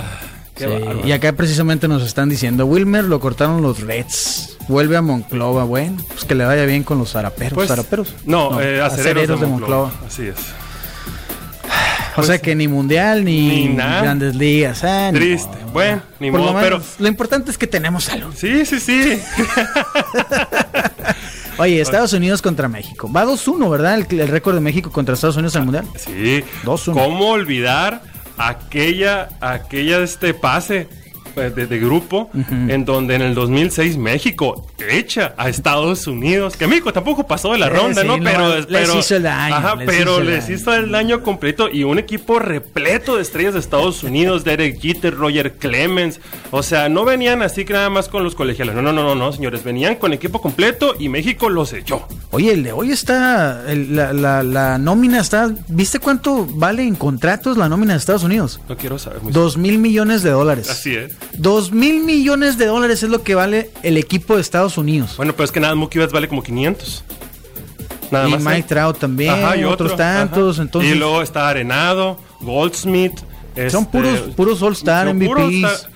qué 0.54 0.64
Sí, 0.64 0.70
bárbaro. 0.72 1.06
y 1.06 1.12
acá 1.12 1.32
precisamente 1.32 1.86
nos 1.88 2.02
están 2.02 2.28
diciendo, 2.28 2.64
Wilmer 2.66 3.04
lo 3.04 3.20
cortaron 3.20 3.60
los 3.62 3.80
Reds, 3.80 4.56
vuelve 4.68 4.96
a 4.96 5.02
Monclova, 5.02 5.64
bueno, 5.64 5.96
pues 6.08 6.24
que 6.24 6.34
le 6.34 6.44
vaya 6.44 6.64
bien 6.64 6.82
con 6.82 6.98
los 6.98 7.12
zaraperos. 7.12 7.52
Pues, 7.54 7.68
¿Zaraperos? 7.68 8.14
No, 8.24 8.60
eh, 8.60 8.80
acereros, 8.80 9.40
de, 9.40 9.46
Monclova. 9.46 9.88
Monclova. 9.88 10.06
Así 10.08 10.26
es. 10.28 10.36
O 12.18 12.22
sea 12.22 12.38
que 12.38 12.54
ni 12.54 12.66
mundial 12.66 13.26
ni, 13.26 13.66
Ni 13.66 13.74
nada. 13.74 14.00
grandes 14.00 14.34
ligas. 14.34 14.82
ah, 14.84 15.10
ni 15.12 15.18
Triste. 15.18 15.50
modo. 15.64 15.72
Bueno, 15.74 16.00
ni 16.18 16.30
Por 16.30 16.40
lo 16.40 16.54
pero. 16.58 16.80
lo 16.98 17.08
importante 17.08 17.50
es 17.50 17.58
que 17.58 17.66
tenemos 17.66 18.04
salud. 18.04 18.32
Sí, 18.34 18.64
sí, 18.64 18.80
sí. 18.80 19.20
Oye, 21.58 21.80
Estados 21.80 22.12
Unidos 22.12 22.42
contra 22.42 22.68
México. 22.68 23.10
Va 23.10 23.24
2-1, 23.24 23.70
¿verdad? 23.70 23.94
El, 23.98 24.20
el 24.20 24.28
récord 24.28 24.54
de 24.54 24.60
México 24.60 24.90
contra 24.90 25.14
Estados 25.14 25.36
Unidos 25.36 25.54
en 25.56 25.60
el 25.60 25.64
Mundial. 25.64 25.86
Sí. 25.96 26.44
2-1. 26.64 26.92
¿Cómo 26.92 27.30
olvidar 27.30 28.02
aquella, 28.36 29.28
aquella 29.40 30.00
este 30.00 30.34
pase 30.34 30.88
de, 31.36 31.66
de 31.66 31.78
grupo 31.78 32.30
en 32.34 32.84
donde 32.84 33.14
en 33.14 33.22
el 33.22 33.34
2006 33.34 33.96
México 33.96 34.66
echa 34.88 35.34
a 35.36 35.48
Estados 35.48 36.06
Unidos? 36.06 36.56
Que 36.56 36.66
México 36.66 36.92
tampoco 36.92 37.26
pasó 37.26 37.52
de 37.52 37.58
la 37.58 37.66
Eh, 37.66 37.70
ronda, 37.70 38.02
sí, 38.02 38.08
¿no? 38.08 38.18
Pero, 38.22 38.56
les 38.56 38.66
pero- 38.66 38.98
hizo 38.98 39.16
el 39.16 39.22
daño, 39.22 39.54
Ajá, 39.54 39.76
les 39.76 39.86
pero 39.86 40.12
hizo 40.12 40.20
el 40.20 40.26
les 40.26 40.48
hizo 40.50 40.74
el 40.74 40.90
daño 40.90 41.22
completo 41.22 41.68
y 41.72 41.84
un 41.84 41.98
equipo 41.98 42.38
repleto 42.38 43.16
de 43.16 43.22
estrellas 43.22 43.54
de 43.54 43.60
Estados 43.60 44.02
Unidos, 44.02 44.44
Derek 44.44 44.80
Jeter, 44.80 45.14
Roger 45.14 45.54
Clemens. 45.54 46.20
O 46.50 46.62
sea, 46.62 46.88
no 46.88 47.04
venían 47.04 47.42
así 47.42 47.64
que 47.64 47.72
nada 47.72 47.90
más 47.90 48.08
con 48.08 48.24
los 48.24 48.34
colegiales. 48.34 48.74
No, 48.74 48.82
no, 48.82 48.92
no, 48.92 49.02
no, 49.02 49.14
no, 49.14 49.32
señores. 49.32 49.62
Venían 49.64 49.96
con 49.96 50.12
equipo 50.12 50.40
completo 50.40 50.94
y 50.98 51.08
México 51.08 51.48
los 51.48 51.72
echó. 51.72 52.06
Oye, 52.30 52.52
el 52.52 52.62
de 52.62 52.72
hoy 52.72 52.90
está. 52.92 53.64
el- 53.70 53.94
la, 53.96 54.12
la- 54.12 54.42
la 54.42 54.78
nómina 54.78 55.20
está. 55.20 55.52
¿Viste 55.68 55.98
cuánto 55.98 56.46
vale 56.46 56.82
en 56.82 56.94
contratos 56.94 57.56
la 57.56 57.68
nómina 57.68 57.92
de 57.94 57.98
Estados 57.98 58.22
Unidos? 58.24 58.60
No 58.68 58.76
quiero 58.76 58.98
saber. 58.98 59.22
muy- 59.22 59.32
Dos 59.32 59.56
mil 59.56 59.78
millones 59.78 60.22
de 60.22 60.30
dólares. 60.30 60.68
Así 60.70 60.94
es. 60.94 61.12
Dos 61.34 61.70
mil 61.72 62.00
millones 62.04 62.56
de 62.58 62.66
dólares 62.66 63.02
es 63.02 63.10
lo 63.10 63.22
que 63.22 63.34
vale 63.34 63.70
el 63.82 63.96
equipo 63.98 64.36
de 64.36 64.40
Estados 64.40 64.78
Unidos. 64.78 65.16
Bueno, 65.16 65.32
pero 65.34 65.44
es 65.44 65.52
que 65.52 65.60
nada, 65.60 65.74
Mookie 65.74 65.98
Betts 65.98 66.12
vale 66.12 66.28
como 66.28 66.42
500. 66.42 67.04
Nada 68.10 68.28
y 68.28 68.32
más. 68.32 68.42
Mike 68.42 68.58
¿eh? 68.60 68.64
Trout 68.68 68.98
también, 68.98 69.34
Ajá, 69.34 69.56
y 69.56 69.64
otros 69.64 69.92
otro, 69.92 69.96
tantos. 69.96 70.56
ajá. 70.56 70.62
Entonces, 70.62 70.92
Y 70.92 70.94
luego 70.94 71.22
está 71.22 71.48
Arenado, 71.48 72.18
Goldsmith. 72.40 73.18
Son 73.70 73.84
este, 73.84 73.98
puros- 73.98 74.34
puros 74.34 74.62
All-Star, 74.62 75.12
MVPs. 75.14 75.64
All-Star. 75.64 75.90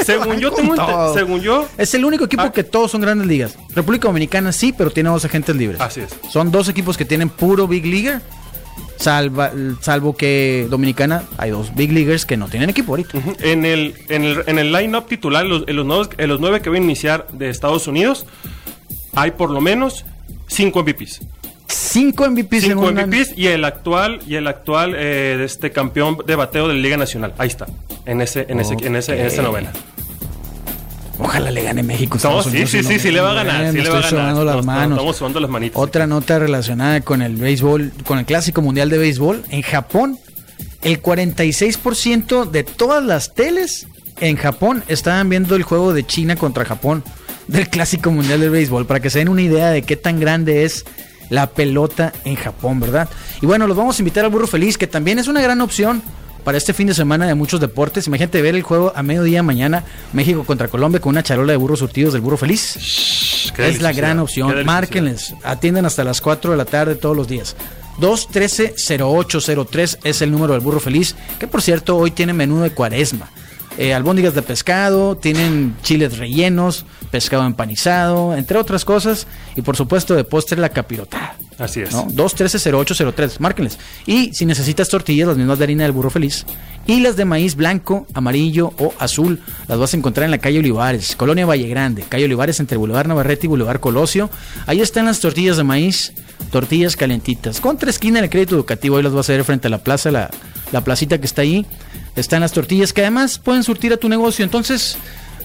Según 0.04 0.38
yo 0.38 0.50
tengo 0.52 0.74
todo. 0.74 1.12
según 1.14 1.40
yo, 1.40 1.68
es 1.76 1.92
el 1.94 2.04
único 2.04 2.24
equipo 2.24 2.42
Ah. 2.42 2.52
que 2.52 2.64
todos 2.64 2.90
son 2.90 3.00
grandes 3.02 3.26
ligas. 3.28 3.56
República 3.74 4.08
Dominicana 4.08 4.50
sí, 4.50 4.72
pero 4.76 4.90
tiene 4.90 5.10
dos 5.10 5.24
agentes 5.24 5.54
libres. 5.54 5.80
Así 5.80 6.00
es. 6.00 6.08
Son 6.30 6.50
dos 6.50 6.68
equipos 6.68 6.96
que 6.96 7.04
tienen 7.04 7.28
puro 7.28 7.68
Big 7.68 7.84
Leaguer. 7.84 8.20
Salva, 9.00 9.50
salvo 9.80 10.14
que 10.14 10.66
Dominicana 10.68 11.24
hay 11.38 11.50
dos 11.50 11.74
Big 11.74 11.90
Leaguers 11.90 12.26
que 12.26 12.36
no 12.36 12.48
tienen 12.48 12.68
equipo 12.70 12.92
ahorita. 12.92 13.18
en 13.42 13.64
el, 13.64 13.94
en 14.08 14.24
el, 14.24 14.42
en 14.46 14.58
el 14.58 14.72
line-up 14.72 15.06
titular, 15.08 15.46
los, 15.46 15.64
en, 15.66 15.76
los 15.76 15.86
nuevos- 15.86 16.10
en 16.18 16.28
los 16.28 16.38
nueve 16.38 16.60
que 16.60 16.68
van 16.68 16.82
a 16.82 16.84
iniciar 16.84 17.26
de 17.32 17.48
Estados 17.48 17.86
Unidos, 17.88 18.26
hay 19.14 19.30
por 19.32 19.50
lo 19.50 19.60
menos 19.62 20.04
cinco 20.46 20.82
MVPs. 20.82 21.20
Cinco 21.66 22.28
MVPs 22.28 22.52
en 22.52 22.60
Cinco 22.70 22.80
una- 22.88 23.06
MVPs 23.06 23.38
y 23.38 23.46
el 23.46 23.64
actual, 23.64 24.20
y 24.26 24.34
el 24.34 24.46
actual 24.46 24.94
eh, 24.96 25.40
este 25.44 25.70
campeón 25.70 26.18
de 26.26 26.34
bateo 26.36 26.68
de 26.68 26.74
la 26.74 26.80
Liga 26.80 26.96
Nacional. 26.96 27.32
Ahí 27.38 27.48
está. 27.48 27.66
En 28.06 28.20
ese, 28.20 28.44
en 28.48 28.60
ese, 28.60 28.74
en 28.82 28.96
ese, 28.96 29.18
en 29.18 29.26
esa 29.26 29.42
novela. 29.42 29.72
Ojalá 31.20 31.50
le 31.50 31.62
gane 31.62 31.82
México. 31.82 32.18
No, 32.22 32.42
sí, 32.42 32.66
sí, 32.66 32.82
sí, 32.82 32.98
sí 32.98 33.10
le 33.10 33.20
va 33.20 33.32
a 33.32 33.34
ganar, 33.34 33.70
sí 33.70 33.76
Me 33.76 33.82
le 33.82 33.90
va 33.90 33.96
a 33.96 34.00
estoy 34.00 34.18
ganar. 34.18 34.32
sudando 34.34 34.44
las 34.44 34.64
manos. 34.64 34.90
Estamos 34.92 35.16
sudando 35.16 35.40
las 35.40 35.50
manitas. 35.50 35.78
Otra 35.80 36.06
nota 36.06 36.38
relacionada 36.38 37.00
con 37.02 37.22
el 37.22 37.36
béisbol, 37.36 37.92
con 38.06 38.18
el 38.18 38.24
Clásico 38.24 38.62
Mundial 38.62 38.88
de 38.88 38.98
Béisbol. 38.98 39.44
En 39.50 39.62
Japón, 39.62 40.18
el 40.82 41.02
46% 41.02 42.50
de 42.50 42.64
todas 42.64 43.04
las 43.04 43.34
teles 43.34 43.86
en 44.20 44.36
Japón 44.36 44.82
estaban 44.88 45.28
viendo 45.28 45.56
el 45.56 45.62
juego 45.62 45.92
de 45.92 46.04
China 46.06 46.36
contra 46.36 46.64
Japón 46.64 47.04
del 47.48 47.68
Clásico 47.68 48.10
Mundial 48.10 48.40
de 48.40 48.48
Béisbol, 48.48 48.86
para 48.86 49.00
que 49.00 49.10
se 49.10 49.18
den 49.18 49.28
una 49.28 49.42
idea 49.42 49.70
de 49.70 49.82
qué 49.82 49.96
tan 49.96 50.20
grande 50.20 50.64
es 50.64 50.84
la 51.28 51.48
pelota 51.50 52.12
en 52.24 52.36
Japón, 52.36 52.80
¿verdad? 52.80 53.08
Y 53.40 53.46
bueno, 53.46 53.66
los 53.66 53.76
vamos 53.76 53.98
a 53.98 54.02
invitar 54.02 54.24
al 54.24 54.30
Burro 54.30 54.46
Feliz, 54.46 54.78
que 54.78 54.86
también 54.86 55.18
es 55.18 55.28
una 55.28 55.40
gran 55.40 55.60
opción 55.60 56.02
para 56.44 56.58
este 56.58 56.72
fin 56.72 56.86
de 56.86 56.94
semana 56.94 57.26
de 57.26 57.34
muchos 57.34 57.60
deportes. 57.60 58.06
Imagínate 58.06 58.42
ver 58.42 58.54
el 58.54 58.62
juego 58.62 58.92
a 58.94 59.02
mediodía 59.02 59.42
mañana, 59.42 59.84
México 60.12 60.44
contra 60.44 60.68
Colombia 60.68 61.00
con 61.00 61.10
una 61.10 61.22
charola 61.22 61.52
de 61.52 61.56
burros 61.56 61.80
surtidos 61.80 62.12
del 62.12 62.22
burro 62.22 62.36
feliz. 62.36 62.76
Shh, 62.78 63.52
es 63.58 63.80
la 63.82 63.92
gran 63.92 64.18
opción. 64.18 64.64
Márquenles, 64.64 65.34
atienden 65.42 65.86
hasta 65.86 66.04
las 66.04 66.20
4 66.20 66.50
de 66.52 66.56
la 66.56 66.64
tarde 66.64 66.94
todos 66.94 67.16
los 67.16 67.28
días. 67.28 67.56
213-0803 68.00 69.98
es 70.04 70.22
el 70.22 70.30
número 70.30 70.54
del 70.54 70.62
burro 70.62 70.80
feliz, 70.80 71.14
que 71.38 71.46
por 71.46 71.62
cierto 71.62 71.96
hoy 71.96 72.10
tiene 72.10 72.32
menú 72.32 72.60
de 72.60 72.70
cuaresma. 72.70 73.28
Eh, 73.78 73.94
albóndigas 73.94 74.34
de 74.34 74.42
pescado, 74.42 75.16
tienen 75.16 75.76
chiles 75.82 76.18
rellenos, 76.18 76.84
pescado 77.10 77.46
empanizado, 77.46 78.34
entre 78.36 78.58
otras 78.58 78.84
cosas, 78.84 79.26
y 79.54 79.62
por 79.62 79.76
supuesto 79.76 80.14
de 80.14 80.24
postre 80.24 80.58
la 80.58 80.70
capirotada. 80.70 81.36
Así 81.60 81.80
es. 81.80 81.92
¿no? 81.92 82.06
213-0803, 82.08 83.38
márquenles. 83.38 83.78
Y 84.06 84.32
si 84.32 84.46
necesitas 84.46 84.88
tortillas, 84.88 85.28
las 85.28 85.36
mismas 85.36 85.58
de 85.58 85.64
harina 85.64 85.84
del 85.84 85.92
burro 85.92 86.10
feliz. 86.10 86.46
Y 86.86 87.00
las 87.00 87.16
de 87.16 87.26
maíz 87.26 87.54
blanco, 87.54 88.06
amarillo 88.14 88.72
o 88.78 88.94
azul, 88.98 89.40
las 89.68 89.78
vas 89.78 89.92
a 89.92 89.96
encontrar 89.98 90.24
en 90.24 90.30
la 90.30 90.38
calle 90.38 90.58
Olivares, 90.58 91.14
Colonia 91.14 91.44
Valle 91.44 91.68
Grande, 91.68 92.02
calle 92.08 92.24
Olivares 92.24 92.58
entre 92.58 92.78
Boulevard 92.78 93.06
Navarrete 93.06 93.46
y 93.46 93.48
Boulevard 93.48 93.78
Colosio. 93.78 94.30
Ahí 94.66 94.80
están 94.80 95.04
las 95.04 95.20
tortillas 95.20 95.58
de 95.58 95.64
maíz, 95.64 96.14
tortillas 96.50 96.96
calentitas. 96.96 97.60
Contra 97.60 97.90
esquina 97.90 98.20
del 98.20 98.30
crédito 98.30 98.54
educativo, 98.54 98.96
ahí 98.96 99.02
las 99.02 99.12
vas 99.12 99.28
a 99.28 99.34
ver 99.34 99.44
frente 99.44 99.68
a 99.68 99.70
la 99.70 99.84
plaza, 99.84 100.10
la, 100.10 100.30
la 100.72 100.82
placita 100.82 101.18
que 101.18 101.26
está 101.26 101.42
ahí. 101.42 101.66
Están 102.16 102.40
las 102.40 102.52
tortillas 102.52 102.92
que 102.92 103.02
además 103.02 103.38
pueden 103.38 103.62
surtir 103.62 103.92
a 103.92 103.96
tu 103.98 104.08
negocio. 104.08 104.44
Entonces, 104.44 104.96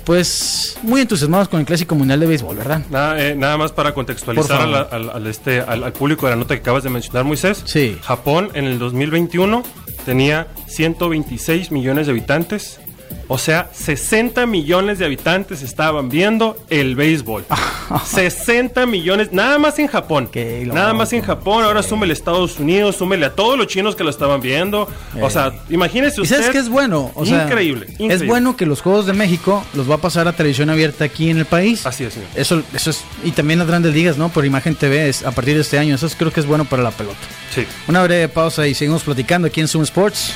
pues 0.06 0.78
muy 0.84 1.02
entusiasmados 1.02 1.50
con 1.50 1.60
el 1.60 1.66
Clásico 1.66 1.96
Mundial 1.96 2.20
de 2.20 2.28
Béisbol, 2.28 2.56
¿verdad? 2.56 2.82
Nada, 2.90 3.20
eh, 3.22 3.36
nada 3.36 3.58
más 3.58 3.72
para 3.72 3.94
contextualizar 3.94 4.62
al- 4.62 5.10
al 5.10 5.28
este, 5.28 5.60
al, 5.62 5.84
al 5.84 5.94
público 5.94 6.28
de 6.28 6.32
la 6.32 6.36
nota 6.38 6.56
que 6.56 6.62
acabas 6.62 6.84
de 6.84 6.90
mencionar, 6.90 7.24
Moisés. 7.26 7.64
Sí. 7.66 7.98
Japón 8.04 8.50
en 8.54 8.66
el 8.66 8.80
2021 8.80 9.64
tenía 10.06 10.48
126 10.68 11.72
millones 11.72 12.06
de 12.06 12.12
habitantes. 12.12 12.80
O 13.28 13.38
sea, 13.40 13.70
60 13.74 14.46
millones 14.46 15.00
de 15.00 15.06
habitantes 15.06 15.62
estaban 15.64 16.10
viendo 16.10 16.58
el 16.70 16.96
béisbol. 16.96 17.44
60 18.06 18.86
millones, 18.86 19.32
nada 19.32 19.58
más 19.58 19.80
en 19.80 19.88
Japón. 19.88 20.30
Nada 20.68 20.94
más 20.94 21.12
en 21.14 21.22
Japón. 21.22 21.64
Ahora 21.64 21.82
súmele 21.82 22.12
a 22.12 22.14
Estados 22.14 22.60
Unidos, 22.60 22.98
súmele 22.98 23.26
a 23.26 23.34
todos 23.34 23.58
los 23.58 23.68
chinos 23.68 23.96
que 23.96 24.04
lo 24.04 24.10
estaban 24.10 24.42
viendo. 24.42 24.88
O 25.22 25.30
sea, 25.30 25.54
imagínese 25.70 26.20
¿Y 26.20 26.24
usted. 26.24 26.36
sabes 26.38 26.52
qué 26.52 26.58
es 26.60 26.70
bueno? 26.70 27.12
O 27.16 27.26
sea, 27.26 27.46
increíble, 27.46 27.88
increíble. 27.90 28.16
Es 28.16 28.28
bueno 28.28 28.56
que 28.56 28.66
los 28.66 28.82
Juegos 28.82 29.06
de 29.08 29.14
México 29.14 29.64
los 29.74 29.90
va 29.90 29.96
a 29.96 30.00
pasar 30.00 30.28
a 30.28 30.34
televisión 30.34 30.70
abierta 30.70 31.06
aquí 31.06 31.30
en 31.30 31.38
el 31.38 31.46
país. 31.46 31.86
Así 31.86 32.04
es, 32.04 32.14
señor. 32.14 32.30
Eso, 32.36 32.62
eso 32.74 32.90
es, 32.92 33.04
y 33.24 33.32
también 33.32 33.60
las 33.60 33.68
grandes 33.68 33.94
ligas, 33.94 34.18
¿no? 34.18 34.30
Por 34.30 34.46
Imagen 34.46 34.76
TV 34.76 35.10
es, 35.10 35.26
a 35.26 35.32
partir 35.32 35.56
de 35.56 35.62
este 35.62 35.80
año. 35.80 35.96
Eso 35.96 36.06
es- 36.06 36.16
creo 36.16 36.32
que 36.32 36.40
es 36.40 36.46
bueno 36.46 36.66
para 36.66 36.84
la 36.84 36.92
pelota. 36.92 37.18
Sí. 37.54 37.66
Una 37.88 38.04
breve 38.04 38.28
pausa 38.30 38.68
y 38.68 38.74
seguimos 38.76 39.04
platicando 39.04 39.48
aquí 39.48 39.62
en 39.62 39.68
Zoom 39.68 39.84
Sports. 39.84 40.32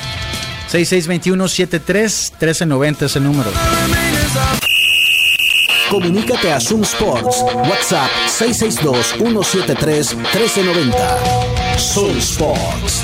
6621-73-1390 0.71 3.03
es 3.03 3.15
el 3.15 3.23
número. 3.23 3.49
Comunícate 5.89 6.51
a 6.51 6.59
Zoom 6.59 6.81
Sports. 6.83 7.43
WhatsApp 7.55 8.11
662-173-1390. 8.27 10.93
Zoom 11.77 12.17
Sports. 12.17 13.01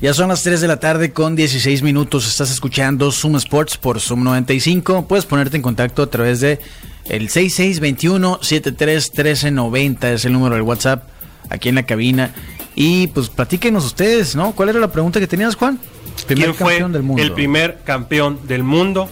Ya 0.00 0.14
son 0.14 0.28
las 0.28 0.44
3 0.44 0.60
de 0.60 0.68
la 0.68 0.78
tarde 0.78 1.12
con 1.12 1.34
16 1.34 1.82
minutos. 1.82 2.28
Estás 2.28 2.52
escuchando 2.52 3.10
Zoom 3.10 3.34
Sports 3.36 3.78
por 3.78 4.00
Zoom 4.00 4.22
95. 4.22 5.08
Puedes 5.08 5.24
ponerte 5.24 5.56
en 5.56 5.62
contacto 5.62 6.02
a 6.02 6.10
través 6.10 6.40
de 6.40 6.60
el 7.08 7.30
6621-731390 7.30 10.04
es 10.04 10.24
el 10.24 10.32
número 10.32 10.54
del 10.54 10.62
WhatsApp 10.62 11.08
aquí 11.50 11.70
en 11.70 11.74
la 11.74 11.82
cabina. 11.84 12.32
Y 12.74 13.06
pues 13.08 13.28
platíquenos 13.28 13.84
ustedes, 13.84 14.34
¿no? 14.34 14.52
¿Cuál 14.52 14.70
era 14.70 14.80
la 14.80 14.90
pregunta 14.90 15.20
que 15.20 15.26
tenías, 15.26 15.54
Juan? 15.54 15.78
Primer 16.26 16.46
¿Quién 16.46 16.54
fue 16.54 16.72
campeón 16.72 16.92
del 16.92 17.02
mundo. 17.02 17.22
el 17.22 17.32
primer 17.32 17.80
campeón 17.84 18.40
del 18.46 18.62
mundo 18.62 19.08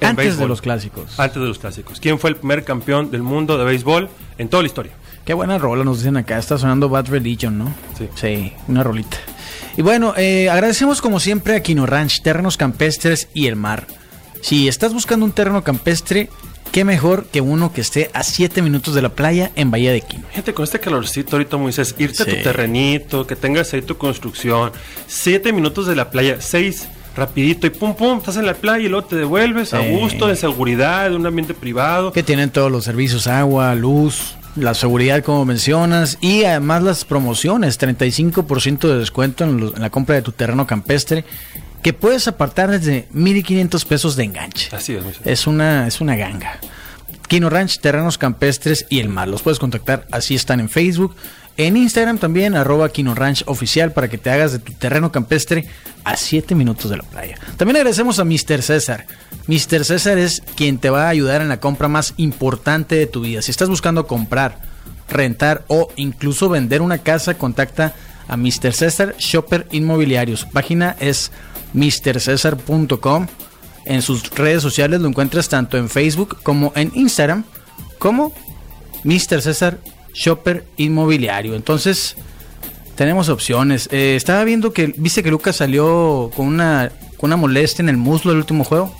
en 0.00 0.08
Antes 0.08 0.38
de 0.38 0.48
los 0.48 0.60
clásicos. 0.60 1.18
Antes 1.18 1.40
de 1.40 1.48
los 1.48 1.58
clásicos. 1.58 2.00
¿Quién 2.00 2.18
fue 2.18 2.30
el 2.30 2.36
primer 2.36 2.64
campeón 2.64 3.10
del 3.10 3.22
mundo 3.22 3.58
de 3.58 3.64
béisbol 3.64 4.08
en 4.38 4.48
toda 4.48 4.62
la 4.62 4.66
historia? 4.66 4.92
Qué 5.24 5.34
buena 5.34 5.58
rola 5.58 5.84
nos 5.84 5.98
dicen 5.98 6.16
acá. 6.16 6.38
Está 6.38 6.58
sonando 6.58 6.88
Bad 6.88 7.08
Religion, 7.08 7.58
¿no? 7.58 7.74
Sí. 7.98 8.08
Sí, 8.14 8.52
una 8.68 8.82
rolita. 8.82 9.18
Y 9.76 9.82
bueno, 9.82 10.14
eh, 10.16 10.48
agradecemos 10.50 11.00
como 11.00 11.20
siempre 11.20 11.54
a 11.54 11.62
Quino 11.62 11.86
Ranch, 11.86 12.22
terrenos 12.22 12.56
campestres 12.56 13.28
y 13.34 13.46
el 13.46 13.56
mar. 13.56 13.86
Si 14.40 14.68
estás 14.68 14.92
buscando 14.92 15.24
un 15.24 15.32
terreno 15.32 15.62
campestre, 15.62 16.30
qué 16.72 16.84
mejor 16.84 17.26
que 17.26 17.40
uno 17.40 17.72
que 17.72 17.80
esté 17.80 18.10
a 18.14 18.22
7 18.22 18.62
minutos 18.62 18.94
de 18.94 19.02
la 19.02 19.10
playa 19.10 19.50
en 19.56 19.70
Bahía 19.70 19.92
de 19.92 20.00
Quino. 20.02 20.24
Gente, 20.32 20.54
con 20.54 20.64
este 20.64 20.78
calorcito 20.80 21.36
ahorita, 21.36 21.56
Moisés, 21.56 21.94
irte 21.98 22.22
Sí. 22.24 22.30
a 22.30 22.36
tu 22.36 22.42
terrenito, 22.42 23.26
que 23.26 23.36
tengas 23.36 23.72
ahí 23.74 23.82
tu 23.82 23.96
construcción, 23.96 24.70
siete 25.06 25.52
minutos 25.52 25.86
de 25.86 25.96
la 25.96 26.10
playa, 26.10 26.36
seis, 26.40 26.88
rapidito, 27.16 27.66
y 27.66 27.70
pum, 27.70 27.94
pum, 27.94 28.18
estás 28.18 28.36
en 28.36 28.46
la 28.46 28.54
playa 28.54 28.84
y 28.84 28.88
luego 28.88 29.06
te 29.06 29.16
devuelves 29.16 29.74
a 29.74 29.80
gusto, 29.80 30.28
de 30.28 30.36
seguridad, 30.36 31.10
de 31.10 31.16
un 31.16 31.26
ambiente 31.26 31.54
privado. 31.54 32.12
Que 32.12 32.22
tienen 32.22 32.50
todos 32.50 32.70
los 32.70 32.84
servicios, 32.84 33.26
agua, 33.26 33.74
luz, 33.74 34.36
la 34.56 34.74
seguridad 34.74 35.22
como 35.24 35.44
mencionas 35.44 36.18
y 36.20 36.44
además 36.44 36.82
las 36.82 37.04
promociones, 37.04 37.78
35% 37.78 38.88
de 38.88 38.98
descuento 38.98 39.44
en, 39.44 39.58
los- 39.60 39.74
en 39.74 39.80
la 39.80 39.90
compra 39.90 40.14
de 40.16 40.22
tu 40.22 40.32
terreno 40.32 40.66
campestre 40.66 41.24
que 41.82 41.92
puedes 41.92 42.28
apartar 42.28 42.70
desde 42.70 43.08
1.500 43.14 43.84
pesos 43.86 44.16
de 44.16 44.24
enganche. 44.24 44.74
Así 44.74 44.94
es, 44.94 45.02
Moisés. 45.02 45.22
Es 45.24 45.46
una, 45.46 45.86
es 45.86 46.00
una 46.00 46.16
ganga. 46.16 46.58
Quino 47.28 47.48
Ranch, 47.48 47.78
Terrenos 47.78 48.18
Campestres 48.18 48.86
y 48.88 48.98
el 48.98 49.08
Mar. 49.08 49.28
Los 49.28 49.42
puedes 49.42 49.60
contactar, 49.60 50.06
así 50.10 50.34
están 50.34 50.58
en 50.58 50.68
Facebook. 50.68 51.14
En 51.56 51.76
Instagram 51.76 52.18
también, 52.18 52.56
arroba 52.56 52.88
Quino 52.88 53.14
Ranch 53.14 53.44
Oficial, 53.46 53.92
para 53.92 54.08
que 54.08 54.18
te 54.18 54.30
hagas 54.30 54.52
de 54.52 54.58
tu 54.58 54.72
terreno 54.72 55.12
campestre 55.12 55.66
a 56.04 56.16
7 56.16 56.54
minutos 56.54 56.90
de 56.90 56.96
la 56.96 57.02
playa. 57.02 57.36
También 57.56 57.76
agradecemos 57.76 58.18
a 58.18 58.24
Mr. 58.24 58.62
César. 58.62 59.06
Mr. 59.46 59.84
César 59.84 60.18
es 60.18 60.42
quien 60.56 60.78
te 60.78 60.90
va 60.90 61.04
a 61.04 61.10
ayudar 61.10 61.40
en 61.40 61.48
la 61.48 61.60
compra 61.60 61.86
más 61.86 62.14
importante 62.16 62.96
de 62.96 63.06
tu 63.06 63.20
vida. 63.20 63.42
Si 63.42 63.50
estás 63.50 63.68
buscando 63.68 64.06
comprar, 64.06 64.58
rentar 65.08 65.64
o 65.68 65.92
incluso 65.96 66.48
vender 66.48 66.82
una 66.82 66.98
casa, 66.98 67.34
contacta 67.34 67.86
a 67.86 67.94
Mr. 68.36 68.72
César 68.72 69.14
Shopper 69.18 69.66
Inmobiliario. 69.72 70.36
Su 70.36 70.48
página 70.50 70.96
es 71.00 71.30
mrcesar.com. 71.74 73.26
En 73.86 74.02
sus 74.02 74.30
redes 74.30 74.62
sociales 74.62 75.00
lo 75.00 75.08
encuentras 75.08 75.48
tanto 75.48 75.76
en 75.78 75.88
Facebook 75.88 76.38
como 76.42 76.72
en 76.76 76.92
Instagram 76.94 77.44
como 77.98 78.32
Mr. 79.04 79.40
César 79.42 79.78
Shopper 80.12 80.64
Inmobiliario. 80.76 81.54
Entonces, 81.54 82.16
tenemos 82.94 83.28
opciones. 83.28 83.88
Eh, 83.90 84.16
estaba 84.16 84.44
viendo 84.44 84.72
que, 84.72 84.92
viste 84.96 85.22
que 85.22 85.30
Lucas 85.30 85.56
salió 85.56 86.30
con 86.36 86.46
una, 86.46 86.92
con 87.16 87.28
una 87.28 87.36
molestia 87.36 87.82
en 87.82 87.88
el 87.88 87.96
muslo 87.96 88.30
del 88.32 88.38
último 88.40 88.64
juego. 88.64 88.94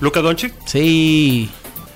Luca 0.00 0.20
Doncic, 0.20 0.52
Sí, 0.66 1.50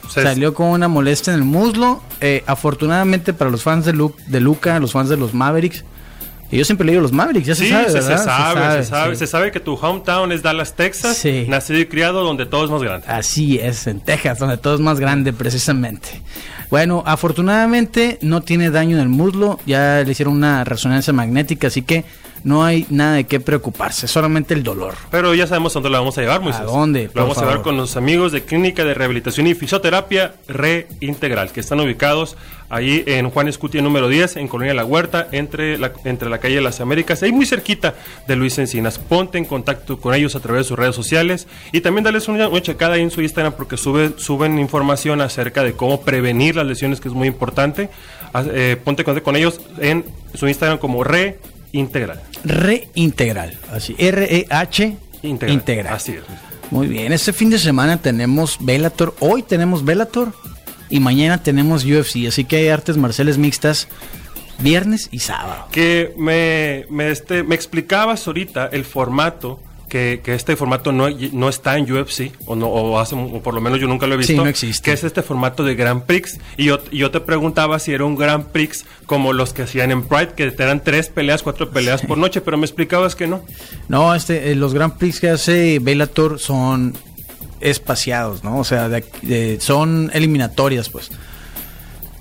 salió 0.09 0.55
con 0.55 0.67
una 0.69 0.89
molestia 0.89 1.33
en 1.33 1.39
el 1.41 1.45
muslo. 1.45 2.03
Eh, 2.21 2.45
afortunadamente 2.47 3.33
para 3.33 3.50
los 3.50 3.62
fans 3.62 3.85
de, 3.87 3.93
Lu- 3.95 4.15
de 4.27 4.41
Luca, 4.41 4.79
los 4.79 4.93
fans 4.93 5.09
de 5.09 5.17
los 5.17 5.33
Mavericks, 5.33 5.85
y 6.50 6.57
yo 6.59 6.64
siempre 6.64 6.85
le 6.87 6.92
digo 6.92 7.02
los 7.02 7.12
Mavericks, 7.12 7.47
ya 7.47 7.54
se 7.54 7.64
Sí, 7.64 7.71
sabe, 7.71 7.85
se, 7.90 8.02
se 8.02 8.19
sabe, 8.19 8.83
se 8.83 8.88
sabe, 8.90 9.14
sí. 9.14 9.19
se 9.21 9.26
sabe 9.26 9.50
que 9.52 9.61
tu 9.61 9.75
hometown 9.75 10.33
es 10.33 10.42
Dallas, 10.42 10.75
Texas, 10.75 11.16
Sí. 11.16 11.47
nacido 11.49 11.78
y 11.80 11.87
criado 11.87 12.25
donde 12.25 12.47
todo 12.47 12.64
es 12.64 12.71
más 12.71 12.83
grande. 12.83 13.07
Así 13.09 13.59
es, 13.59 13.87
en 13.87 14.00
Texas, 14.00 14.38
donde 14.38 14.57
todo 14.57 14.75
es 14.75 14.80
más 14.80 14.99
grande 15.00 15.33
precisamente. 15.33 16.09
Bueno, 16.71 17.02
afortunadamente 17.07 18.19
no 18.23 18.42
tiene 18.42 18.71
daño 18.71 18.97
en 18.97 19.02
el 19.02 19.09
muslo, 19.09 19.59
ya 19.66 20.02
le 20.04 20.11
hicieron 20.12 20.35
una 20.35 20.62
resonancia 20.64 21.12
magnética, 21.12 21.66
así 21.66 21.83
que 21.83 22.04
no 22.44 22.64
hay 22.64 22.87
nada 22.90 23.16
de 23.16 23.25
qué 23.25 23.40
preocuparse, 23.40 24.09
solamente 24.09 24.54
el 24.54 24.62
dolor. 24.62 24.94
Pero 25.11 25.35
ya 25.35 25.47
sabemos 25.47 25.73
dónde 25.75 25.90
lo 25.90 25.99
vamos 25.99 26.16
a 26.18 26.20
llevar, 26.23 26.40
Moisés. 26.40 26.64
dónde, 26.64 27.11
Lo 27.14 27.23
vamos 27.23 27.38
a 27.38 27.42
llevar 27.42 27.62
con 27.62 27.76
los 27.76 27.97
amigos 27.97 28.32
de 28.32 28.42
Clínica 28.42 28.85
de 28.85 28.94
Rehabilitación 28.94 29.47
y 29.47 29.54
Fisioterapia 29.54 30.35
Reintegral, 30.49 31.52
que 31.52 31.61
están 31.61 31.80
ubicados 31.80 32.37
ahí 32.70 33.02
en 33.06 33.28
Juan 33.30 33.49
Escutia 33.49 33.82
número 33.82 34.09
10, 34.09 34.37
en 34.37 34.49
Colonia 34.49 34.73
La 34.73 34.85
Huerta, 34.85 35.28
entre 35.32 35.76
la, 35.76 35.92
entre 36.04 36.30
la 36.30 36.38
calle 36.38 36.61
Las 36.61 36.80
Américas, 36.80 37.23
ahí 37.23 37.32
muy 37.32 37.44
cerquita 37.44 37.94
de 38.26 38.37
Luis 38.37 38.59
Encinas. 38.59 38.99
Ponte 38.99 39.38
en 39.38 39.44
contacto 39.44 40.00
con 40.00 40.14
ellos 40.14 40.37
a 40.37 40.40
través 40.40 40.64
de 40.64 40.68
sus 40.68 40.78
redes 40.78 40.94
sociales 40.94 41.49
y 41.73 41.80
también 41.80 42.04
darles 42.04 42.28
una, 42.28 42.49
una 42.49 42.62
checada 42.62 42.94
ahí 42.94 43.02
en 43.02 43.11
su 43.11 43.20
Instagram 43.20 43.54
porque 43.54 43.76
sube, 43.76 44.12
suben 44.16 44.59
información 44.59 45.20
acerca 45.20 45.62
de 45.62 45.75
cómo 45.75 46.02
prevenir 46.02 46.56
las 46.56 46.66
lesiones, 46.66 47.00
que 47.00 47.09
es 47.09 47.14
muy 47.14 47.28
importante. 47.28 47.90
Eh, 48.35 48.76
ponte 48.82 49.02
en 49.02 49.06
contacto 49.06 49.25
con 49.25 49.37
ellos 49.37 49.61
en 49.78 50.04
su 50.35 50.47
Instagram 50.47 50.78
como 50.78 51.02
Reintegral. 51.73 52.21
Reintegral, 52.45 53.57
así, 53.73 53.95
R-E-H 53.99 54.97
Integral. 55.23 55.55
integral. 55.55 55.95
Así 55.95 56.12
es. 56.12 56.23
Muy 56.71 56.87
bien, 56.87 57.12
este 57.12 57.33
fin 57.33 57.50
de 57.50 57.59
semana 57.59 58.00
tenemos 58.00 58.59
Bellator, 58.61 59.15
hoy 59.21 59.43
tenemos 59.43 59.85
Bellator 59.85 60.33
y 60.89 61.00
mañana 61.00 61.43
tenemos 61.43 61.85
UFC, 61.85 62.27
así 62.29 62.45
que 62.45 62.57
hay 62.57 62.69
artes 62.69 62.97
marciales 62.97 63.39
mixtas 63.39 63.89
viernes 64.61 65.09
y 65.11 65.19
sábado. 65.21 65.67
que 65.73 66.15
me, 66.17 66.87
me, 66.91 67.11
este, 67.11 67.43
me 67.43 67.55
explicabas 67.55 68.27
ahorita 68.27 68.69
el 68.73 68.85
formato 68.85 69.61
que, 69.90 70.23
que 70.25 70.35
este 70.35 70.56
formato 70.56 70.90
no, 70.92 71.09
no 71.11 71.49
está 71.50 71.76
en 71.76 71.92
UFC, 71.92 72.32
o, 72.47 72.56
no, 72.56 72.68
o, 72.68 72.99
hace, 72.99 73.14
o 73.14 73.42
por 73.42 73.52
lo 73.52 73.61
menos 73.61 73.78
yo 73.78 73.87
nunca 73.87 74.06
lo 74.06 74.14
he 74.14 74.16
visto. 74.16 74.32
Sí, 74.32 74.38
no 74.38 74.47
existe. 74.47 74.82
Que 74.85 74.92
es 74.92 75.04
este 75.04 75.20
formato 75.23 75.62
de 75.64 75.75
Grand 75.75 76.04
Prix. 76.04 76.38
Y 76.56 76.64
yo, 76.64 76.78
te 77.11 77.20
preguntaba 77.20 77.78
si 77.78 77.92
era 77.92 78.06
un 78.06 78.16
Grand 78.16 78.47
Prix 78.47 78.87
como 79.04 79.35
los 79.35 79.52
que 79.52 79.62
hacían 79.62 79.90
en 79.90 80.04
Pride, 80.04 80.30
que 80.35 80.50
te 80.52 80.62
eran 80.62 80.82
tres 80.82 81.09
peleas, 81.09 81.42
cuatro 81.42 81.68
peleas 81.70 82.00
por 82.00 82.16
noche, 82.16 82.40
pero 82.40 82.56
me 82.56 82.64
explicabas 82.64 83.14
que 83.16 83.26
no. 83.26 83.42
No, 83.88 84.14
este, 84.14 84.52
eh, 84.52 84.54
los 84.54 84.73
Grand 84.73 84.94
Prix 84.97 85.20
que 85.20 85.28
hace 85.28 85.78
Bellator 85.80 86.38
son 86.38 86.94
espaciados, 87.61 88.42
¿no? 88.44 88.59
O 88.59 88.64
sea, 88.64 88.88
de- 88.88 89.04
de- 89.23 89.61
son 89.61 90.11
eliminatorias, 90.14 90.88
pues. 90.88 91.11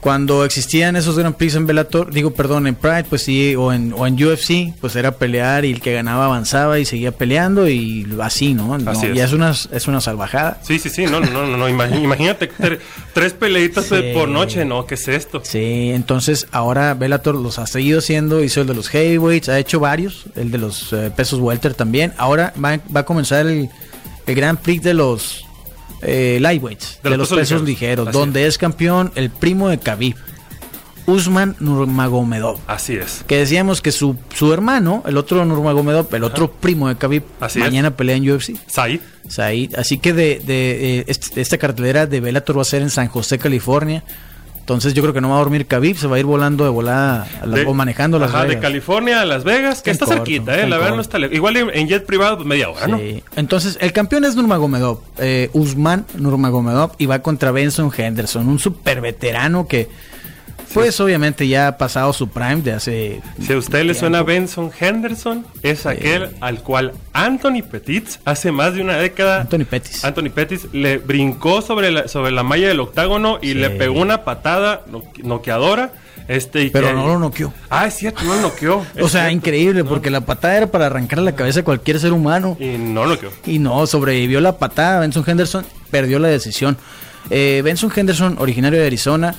Cuando 0.02 0.46
existían 0.46 0.96
esos 0.96 1.18
Grand 1.18 1.36
Prix 1.36 1.56
en 1.56 1.66
Bellator, 1.68 2.14
digo, 2.14 2.32
perdón, 2.32 2.68
en 2.68 2.76
Pride, 2.76 3.04
pues 3.10 3.22
sí, 3.24 3.54
o 3.58 3.74
en, 3.74 3.92
o 3.94 4.08
en 4.08 4.14
UFC, 4.14 4.74
pues 4.80 4.96
era 4.96 5.12
pelear 5.18 5.66
y 5.66 5.72
el 5.72 5.82
que 5.82 5.92
ganaba 5.94 6.24
avanzaba 6.26 6.80
y 6.80 6.86
seguía 6.86 7.12
peleando 7.12 7.68
y 7.68 8.08
así, 8.22 8.54
¿no? 8.54 8.78
No, 8.78 8.92
Así 8.92 9.08
es. 9.08 9.16
Ya 9.18 9.26
es 9.26 9.34
una, 9.34 9.52
es 9.52 9.88
una 9.90 10.00
salvajada. 10.00 10.62
Sí, 10.64 10.80
sí, 10.80 10.90
sí, 10.90 11.04
no, 11.06 11.20
no, 11.20 11.46
no, 11.46 11.58
no, 11.58 11.68
imagínate 11.68 12.50
tre- 12.50 12.80
tres 13.14 13.34
peleitas 13.34 13.88
Sí. 13.88 13.96
por 14.14 14.30
noche, 14.30 14.64
no, 14.64 14.86
¿qué 14.86 14.96
es 14.96 15.08
esto? 15.10 15.42
Sí, 15.44 15.92
entonces 15.94 16.48
ahora 16.52 16.94
Bellator 16.94 17.36
los 17.36 17.60
ha 17.60 17.68
seguido 17.68 18.00
haciendo, 18.00 18.42
hizo 18.42 18.62
el 18.62 18.68
de 18.68 18.76
los 18.76 18.88
heavyweights, 18.88 19.50
ha 19.50 19.60
hecho 19.60 19.82
varios, 19.82 20.26
el 20.38 20.50
de 20.52 20.60
los 20.60 20.94
eh, 20.94 21.12
pesos 21.14 21.40
welter 21.42 21.74
también. 21.74 22.14
Ahora 22.18 22.54
va, 22.64 22.80
va 22.96 23.02
a 23.02 23.06
comenzar 23.06 23.46
el, 23.48 23.70
el 24.28 24.36
Grand 24.36 24.58
Prix 24.60 24.82
de 24.82 24.94
los 24.94 25.46
eh, 26.02 26.38
lightweights, 26.42 27.00
de, 27.04 27.10
De 27.10 27.18
los, 27.18 27.30
los 27.30 27.40
pesos 27.40 27.54
pesos 27.54 27.68
ligeros, 27.68 28.08
así 28.08 28.18
donde 28.18 28.46
es. 28.48 28.58
campeón 28.58 29.12
el 29.16 29.30
primo 29.30 29.70
de 29.70 29.78
Khabib, 29.80 30.16
Usman 31.06 31.56
Nurmagomedov. 31.60 32.60
Así 32.68 32.94
es. 32.96 33.24
Que 33.26 33.38
decíamos 33.38 33.82
que 33.82 33.92
su, 33.92 34.16
su 34.34 34.54
hermano, 34.54 35.04
el 35.08 35.18
otro 35.18 35.44
Nurmagomedov, 35.44 36.14
el 36.14 36.24
otro 36.24 36.52
primo 36.52 36.88
de 36.88 36.96
Khabib, 36.98 37.24
Así 37.40 37.60
es. 37.60 37.66
mañana 37.66 37.96
pelea 37.98 38.16
en 38.18 38.30
UFC. 38.30 38.54
Said, 38.68 39.00
Said. 39.28 39.76
Así 39.76 39.98
que 39.98 40.14
de, 40.14 40.40
de, 40.46 41.00
eh, 41.00 41.06
este- 41.08 41.42
esta 41.42 41.58
cartelera 41.58 42.06
de 42.06 42.20
Bellator 42.20 42.58
va 42.58 42.62
a 42.62 42.66
ser 42.66 42.82
en 42.84 42.90
San 42.92 43.08
José, 43.08 43.40
California. 43.40 44.04
Entonces 44.70 44.94
yo 44.94 45.02
creo 45.02 45.16
que 45.16 45.22
no 45.22 45.30
va 45.30 45.36
a 45.36 45.40
dormir 45.40 45.66
Khabib, 45.66 45.98
se 45.98 46.06
va 46.06 46.18
a 46.18 46.20
ir 46.20 46.26
volando 46.28 46.64
de 46.64 46.70
volada 46.70 47.28
a 47.42 47.46
la- 47.48 47.56
de- 47.58 47.66
o 47.66 47.74
manejando 47.74 48.20
Las 48.20 48.30
ajá, 48.34 48.46
de. 48.46 48.60
California 48.60 49.22
a 49.22 49.26
Las 49.26 49.44
Vegas, 49.44 49.82
que 49.82 49.90
Está 49.90 50.06
está, 50.06 50.14
en 50.14 50.20
corto, 50.20 50.32
cerquita, 50.32 50.62
eh, 50.62 50.70
la 50.70 50.78
verdad 50.78 50.96
no 50.96 51.02
está 51.02 51.18
lejos. 51.18 51.36
Igual 51.36 51.58
en, 51.58 51.88
jet 51.88 52.06
privado, 52.06 52.36
pues 52.38 52.48
media 52.48 52.70
hora, 52.70 52.88
¿no? 52.88 53.00
Sí. 53.00 53.24
Entonces 53.36 53.80
el 53.82 53.92
campeón 53.94 54.26
es 54.26 54.36
Nurmagomedov, 54.36 55.00
eh, 55.18 55.50
Usman 55.54 56.06
Nurmagomedov 56.16 56.92
y 57.00 57.08
va 57.08 57.18
contra 57.24 57.50
Benson 57.52 57.92
Henderson, 57.98 58.48
un 58.48 58.60
super 58.60 59.02
veterano 59.02 59.68
que 59.68 59.90
pues 60.74 61.00
obviamente 61.00 61.48
ya 61.48 61.68
ha 61.68 61.78
pasado 61.78 62.14
su 62.14 62.30
prime 62.30 62.58
de 62.62 62.74
hace 62.74 63.22
Si 63.46 63.54
a 63.54 63.58
usted 63.58 63.84
le 63.86 63.94
suena 63.94 64.24
Benson 64.24 64.72
Henderson, 64.80 65.46
es 65.64 65.86
aquel 65.86 66.30
al 66.42 66.62
cual 66.62 66.94
Anthony 67.14 67.62
Pettis 67.70 68.20
hace 68.26 68.52
más 68.52 68.74
de 68.74 68.82
una 68.82 68.98
década. 68.98 69.42
Anthony 69.42 69.66
Pettis. 69.70 70.04
Anthony 70.06 70.30
Pettis 70.34 70.68
le 70.74 70.98
brincó 70.98 71.62
sobre 71.62 71.92
la, 71.92 72.08
sobre 72.08 72.32
la 72.32 72.44
malla 72.44 72.68
del 72.68 72.80
octágono 72.80 73.40
y 73.42 73.50
Sí. 73.50 73.54
le 73.56 73.70
pegó 73.72 74.00
una 74.00 74.24
patada 74.24 74.82
no- 74.92 75.04
noqueadora. 75.24 75.92
Este, 76.28 76.62
y 76.62 76.70
Pero 76.70 76.90
que- 76.90 76.94
no 76.94 77.08
lo 77.08 77.18
noqueó. 77.18 77.52
Ah, 77.72 77.88
es 77.88 77.96
cierto, 77.96 78.24
no 78.24 78.36
lo 78.36 78.42
noqueó. 78.42 78.86
O 79.02 79.10
sea, 79.10 79.22
cierto. 79.24 79.32
increíble, 79.32 79.84
porque 79.84 80.12
la 80.12 80.22
patada 80.22 80.58
era 80.58 80.68
para 80.68 80.86
arrancar 80.86 81.18
la 81.20 81.34
cabeza 81.34 81.62
a 81.62 81.64
cualquier 81.64 82.00
ser 82.00 82.14
humano. 82.14 82.56
Y 82.60 82.78
no 82.78 83.06
lo 83.06 83.12
noqueó. 83.16 83.32
Y 83.48 83.58
no, 83.58 83.88
sobrevivió 83.88 84.40
la 84.40 84.58
patada. 84.60 85.00
Benson 85.00 85.24
Henderson 85.26 85.66
perdió 85.90 86.20
la 86.20 86.28
decisión. 86.28 86.78
Eh, 87.32 87.62
Benson 87.64 87.92
Henderson, 87.96 88.36
originario 88.40 88.80
de 88.80 88.86
Arizona, 88.86 89.34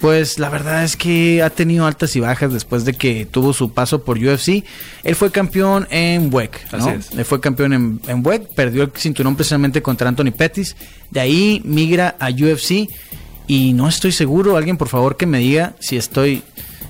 pues 0.00 0.38
la 0.38 0.48
verdad 0.48 0.84
es 0.84 0.96
que 0.96 1.42
ha 1.42 1.50
tenido 1.50 1.86
altas 1.86 2.14
y 2.16 2.20
bajas 2.20 2.52
después 2.52 2.84
de 2.84 2.94
que 2.94 3.26
tuvo 3.26 3.52
su 3.52 3.72
paso 3.72 4.04
por 4.04 4.16
UFC. 4.18 4.64
Él 5.02 5.14
fue 5.16 5.30
campeón 5.30 5.86
en 5.90 6.32
WEC, 6.32 6.72
¿no? 6.72 6.78
Así 6.78 6.88
es. 6.90 7.10
Él 7.18 7.24
fue 7.24 7.40
campeón 7.40 7.72
en, 7.72 8.00
en 8.06 8.24
WEC, 8.26 8.48
perdió 8.54 8.84
el 8.84 8.92
cinturón 8.96 9.34
precisamente 9.36 9.82
contra 9.82 10.08
Anthony 10.08 10.30
Pettis. 10.36 10.76
De 11.10 11.20
ahí 11.20 11.60
migra 11.64 12.16
a 12.20 12.28
UFC 12.30 12.88
y 13.46 13.72
no 13.72 13.88
estoy 13.88 14.12
seguro. 14.12 14.56
Alguien, 14.56 14.76
por 14.76 14.88
favor, 14.88 15.16
que 15.16 15.26
me 15.26 15.38
diga 15.38 15.74
si 15.80 15.96
estoy 15.96 16.42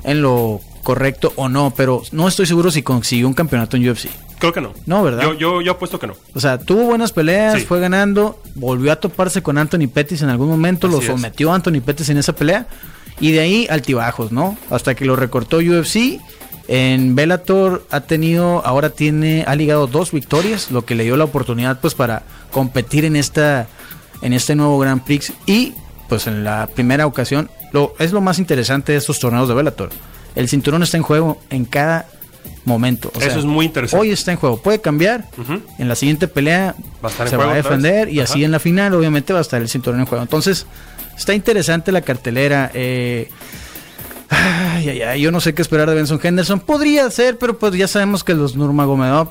en 0.05 0.21
lo 0.23 0.61
correcto 0.83 1.33
o 1.37 1.49
no, 1.49 1.73
pero 1.77 2.03
no 2.13 2.29
estoy 2.29 2.47
seguro 2.47 2.71
si 2.71 2.83
consiguió 2.83 3.27
un 3.27 3.35
campeonato 3.35 3.77
en 3.77 3.89
UFC. 3.89 4.09
Creo 4.39 4.53
que 4.53 4.61
no. 4.61 4.73
No, 4.87 5.03
¿verdad? 5.03 5.23
Yo, 5.25 5.35
yo, 5.35 5.61
yo 5.63 5.73
apuesto 5.73 5.99
que 5.99 6.07
no. 6.07 6.15
O 6.35 6.41
sea, 6.41 6.59
tuvo 6.59 6.85
buenas 6.85 7.11
peleas, 7.13 7.59
Sí. 7.59 7.65
fue 7.67 7.81
ganando, 7.81 8.41
volvió 8.55 8.93
a 8.93 8.97
toparse 8.97 9.43
con 9.43 9.59
Anthony 9.59 9.89
Pettis 9.93 10.23
en 10.23 10.29
algún 10.29 10.49
momento, 10.49 10.87
lo 10.89 11.01
es. 11.01 11.07
sometió 11.07 11.51
a 11.51 11.57
Anthony 11.57 11.81
Pettis 11.85 12.09
en 12.11 12.19
esa 12.19 12.33
pelea 12.35 12.67
y 13.21 13.33
de 13.33 13.41
ahí 13.41 13.67
altibajos, 13.71 14.33
¿no? 14.33 14.57
Hasta 14.71 14.95
que 14.95 15.05
lo 15.05 15.17
recortó 15.17 15.59
UFC. 15.59 16.21
En 16.69 17.15
Bellator 17.15 17.87
ha 17.91 18.01
tenido, 18.01 18.65
ahora 18.67 18.91
tiene, 18.91 19.45
ha 19.47 19.55
ligado 19.55 19.87
dos 19.87 20.13
victorias, 20.13 20.71
lo 20.71 20.85
que 20.85 20.95
le 20.95 21.05
dio 21.05 21.17
la 21.17 21.25
oportunidad 21.25 21.81
pues 21.81 21.95
para 21.95 22.23
competir 22.51 23.07
en 23.07 23.17
esta, 23.17 23.67
en 24.21 24.35
este 24.35 24.55
nuevo 24.55 24.79
Grand 24.79 25.03
Prix 25.03 25.33
y 25.47 25.73
pues 26.11 26.27
en 26.27 26.45
la 26.45 26.67
primera 26.67 27.07
ocasión, 27.07 27.51
lo, 27.73 27.95
es 27.99 28.13
lo 28.13 28.21
más 28.21 28.39
interesante 28.39 28.93
de 28.93 28.99
estos 28.99 29.19
torneos 29.19 29.49
de 29.49 29.55
Bellator. 29.55 29.91
El 30.35 30.49
cinturón 30.49 30.83
está 30.83 30.99
en 30.99 31.03
juego 31.03 31.41
en 31.51 31.65
cada 31.65 32.07
momento. 32.65 33.11
O 33.15 33.21
Eso 33.21 33.39
es 33.39 33.45
muy 33.45 33.67
interesante. 33.67 34.01
Hoy 34.03 34.11
está 34.13 34.33
en 34.33 34.39
juego, 34.39 34.57
puede 34.61 34.81
cambiar. 34.81 35.27
En 35.79 35.89
la 35.89 35.95
siguiente 35.95 36.29
pelea 36.29 36.75
Va 37.05 37.09
a 37.09 37.13
estar 37.13 37.27
en 37.27 37.31
se 37.31 37.37
juego 37.37 37.49
va 37.51 37.55
a 37.55 37.57
defender 37.57 38.09
y 38.09 38.21
Ajá. 38.21 38.31
así 38.33 38.45
en 38.45 38.51
la 38.51 38.59
final 38.59 38.95
obviamente 38.95 39.33
va 39.33 39.39
a 39.39 39.43
estar 39.43 39.61
el 39.63 39.69
cinturón 39.69 40.01
en 40.01 40.07
juego. 40.07 40.23
Entonces 40.23 40.67
está 41.17 41.35
interesante 41.35 41.93
la 41.93 42.01
cartelera. 42.03 42.71
eh, 42.75 43.29
ay, 44.31 44.89
ay, 44.91 45.03
ay, 45.03 45.21
yo 45.21 45.31
no 45.31 45.41
sé 45.41 45.55
qué 45.55 45.63
esperar 45.63 45.89
de 45.89 45.95
Benson 45.95 46.21
Henderson. 46.23 46.61
Podría 46.61 47.11
ser, 47.11 47.39
pero 47.39 47.59
pues 47.59 47.75
ya 47.75 47.89
sabemos 47.89 48.25
que 48.25 48.35
los 48.35 48.57
Nurmagomedov 48.57 49.31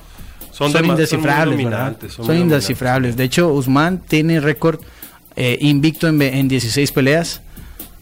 Son 0.52 0.72
son, 0.72 0.82
dema- 0.82 0.86
son 0.88 0.90
indescifrables, 0.92 1.64
¿verdad? 1.64 1.98
son 2.10 2.26
Son, 2.26 2.38
indescifrables. 2.38 3.16
De 3.18 3.24
hecho, 3.24 3.50
Usman 3.54 4.00
tiene 4.08 4.40
récord 4.40 4.80
eh, 5.36 5.58
invicto 5.62 6.08
en, 6.08 6.20
en 6.22 6.48
16 6.48 6.92
peleas. 6.92 7.42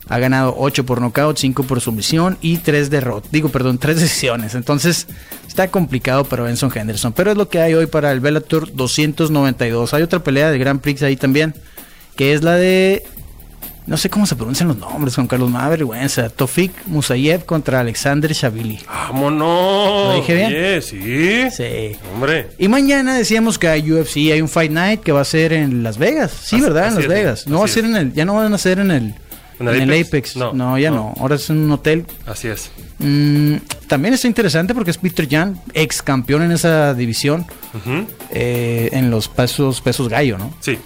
Ha 0.08 0.20
ganado 0.20 0.54
8 0.58 0.86
por 0.86 1.02
nocaut, 1.02 1.36
5 1.38 1.63
por 1.63 1.82
sumisión 1.82 2.38
y 2.41 2.58
3 2.58 2.89
derrotas. 2.91 3.32
Digo, 3.32 3.50
perdón, 3.50 3.80
3 3.80 4.00
decisiones. 4.00 4.54
Entonces, 4.54 5.08
está 5.48 5.70
complicado 5.70 6.26
para 6.26 6.44
Benson 6.44 6.72
Henderson. 6.76 7.12
Pero 7.13 7.32
es 7.32 7.38
lo 7.38 7.50
que 7.50 7.60
hay 7.60 7.74
hoy 7.74 7.88
para 7.88 8.12
el 8.12 8.20
Bellator 8.20 8.72
292. 8.76 9.94
Hay 9.96 10.04
otra 10.04 10.20
pelea 10.20 10.52
de 10.52 10.60
Grand 10.60 10.80
Prix 10.80 11.02
ahí 11.02 11.15
también, 11.15 11.56
que 12.15 12.34
es 12.34 12.44
la 12.44 12.54
de. 12.56 13.04
No 13.88 13.98
sé 13.98 14.10
cómo 14.10 14.26
se 14.26 14.36
pronuncian 14.36 14.68
los 14.68 14.78
nombres, 14.78 15.13
Juan 15.13 15.28
Carlos, 15.28 15.52
me 15.52 15.60
da 15.60 15.70
vergüenza. 15.70 16.30
Tofik 16.30 16.72
Musayev 16.88 17.46
contra 17.46 17.80
Alexander 17.82 18.32
Shavili. 18.34 18.80
¡Vámonos! 18.88 20.08
¿Lo 20.10 20.15
dije 20.15 20.34
bien? 20.34 20.48
Oye, 20.48 20.82
sí. 20.82 21.50
Sí. 21.52 21.96
Hombre. 22.13 22.48
Y 22.58 22.68
mañana 22.68 23.15
decíamos 23.15 23.60
que 23.60 23.68
hay 23.68 23.91
UFC, 23.91 24.32
hay 24.32 24.41
un 24.41 24.50
Fight 24.50 24.72
Night 24.72 25.02
que 25.02 25.12
va 25.12 25.22
a 25.22 25.26
ser 25.26 25.54
en 25.54 25.84
Las 25.84 26.00
Vegas. 26.00 26.32
Sí, 26.32 26.56
Así- 26.56 26.63
¿verdad? 26.65 26.88
En 26.88 26.96
Las 26.96 27.04
es, 27.04 27.10
Vegas. 27.10 27.48
No 27.48 27.60
va 27.60 27.65
a 27.65 27.68
ser 27.68 27.86
en 27.86 27.96
el, 27.96 28.13
ya 28.13 28.26
no 28.26 28.34
van 28.36 28.52
a 28.54 28.58
ser 28.58 28.80
en 28.80 28.89
el, 28.89 29.13
¿En 29.60 29.68
en 29.70 29.82
el 29.84 29.91
el 29.94 30.06
Apex? 30.06 30.36
No, 30.36 30.54
No, 30.54 30.78
ya 30.78 30.89
no. 30.91 30.98
no. 30.98 31.13
Ahora 31.20 31.36
es 31.36 31.50
en 31.50 31.58
un 31.58 31.72
hotel. 31.72 32.06
Así 32.26 32.48
es. 32.48 32.70
Mm, 33.00 33.56
también 33.88 34.13
está 34.13 34.28
interesante 34.28 34.74
porque 34.74 34.91
es 34.91 34.98
Peter 34.98 35.28
Jan, 35.30 35.60
ex 35.74 36.02
campeón 36.02 36.41
en 36.44 36.52
esa 36.52 36.94
división, 36.94 37.46
Ujú. 37.74 38.06
eh, 38.32 38.89
en 38.91 39.10
los 39.12 39.28
pesos, 39.28 39.82
pesos 39.82 40.10
gallo, 40.10 40.38
¿no? 40.38 40.54
Sí. 40.60 40.78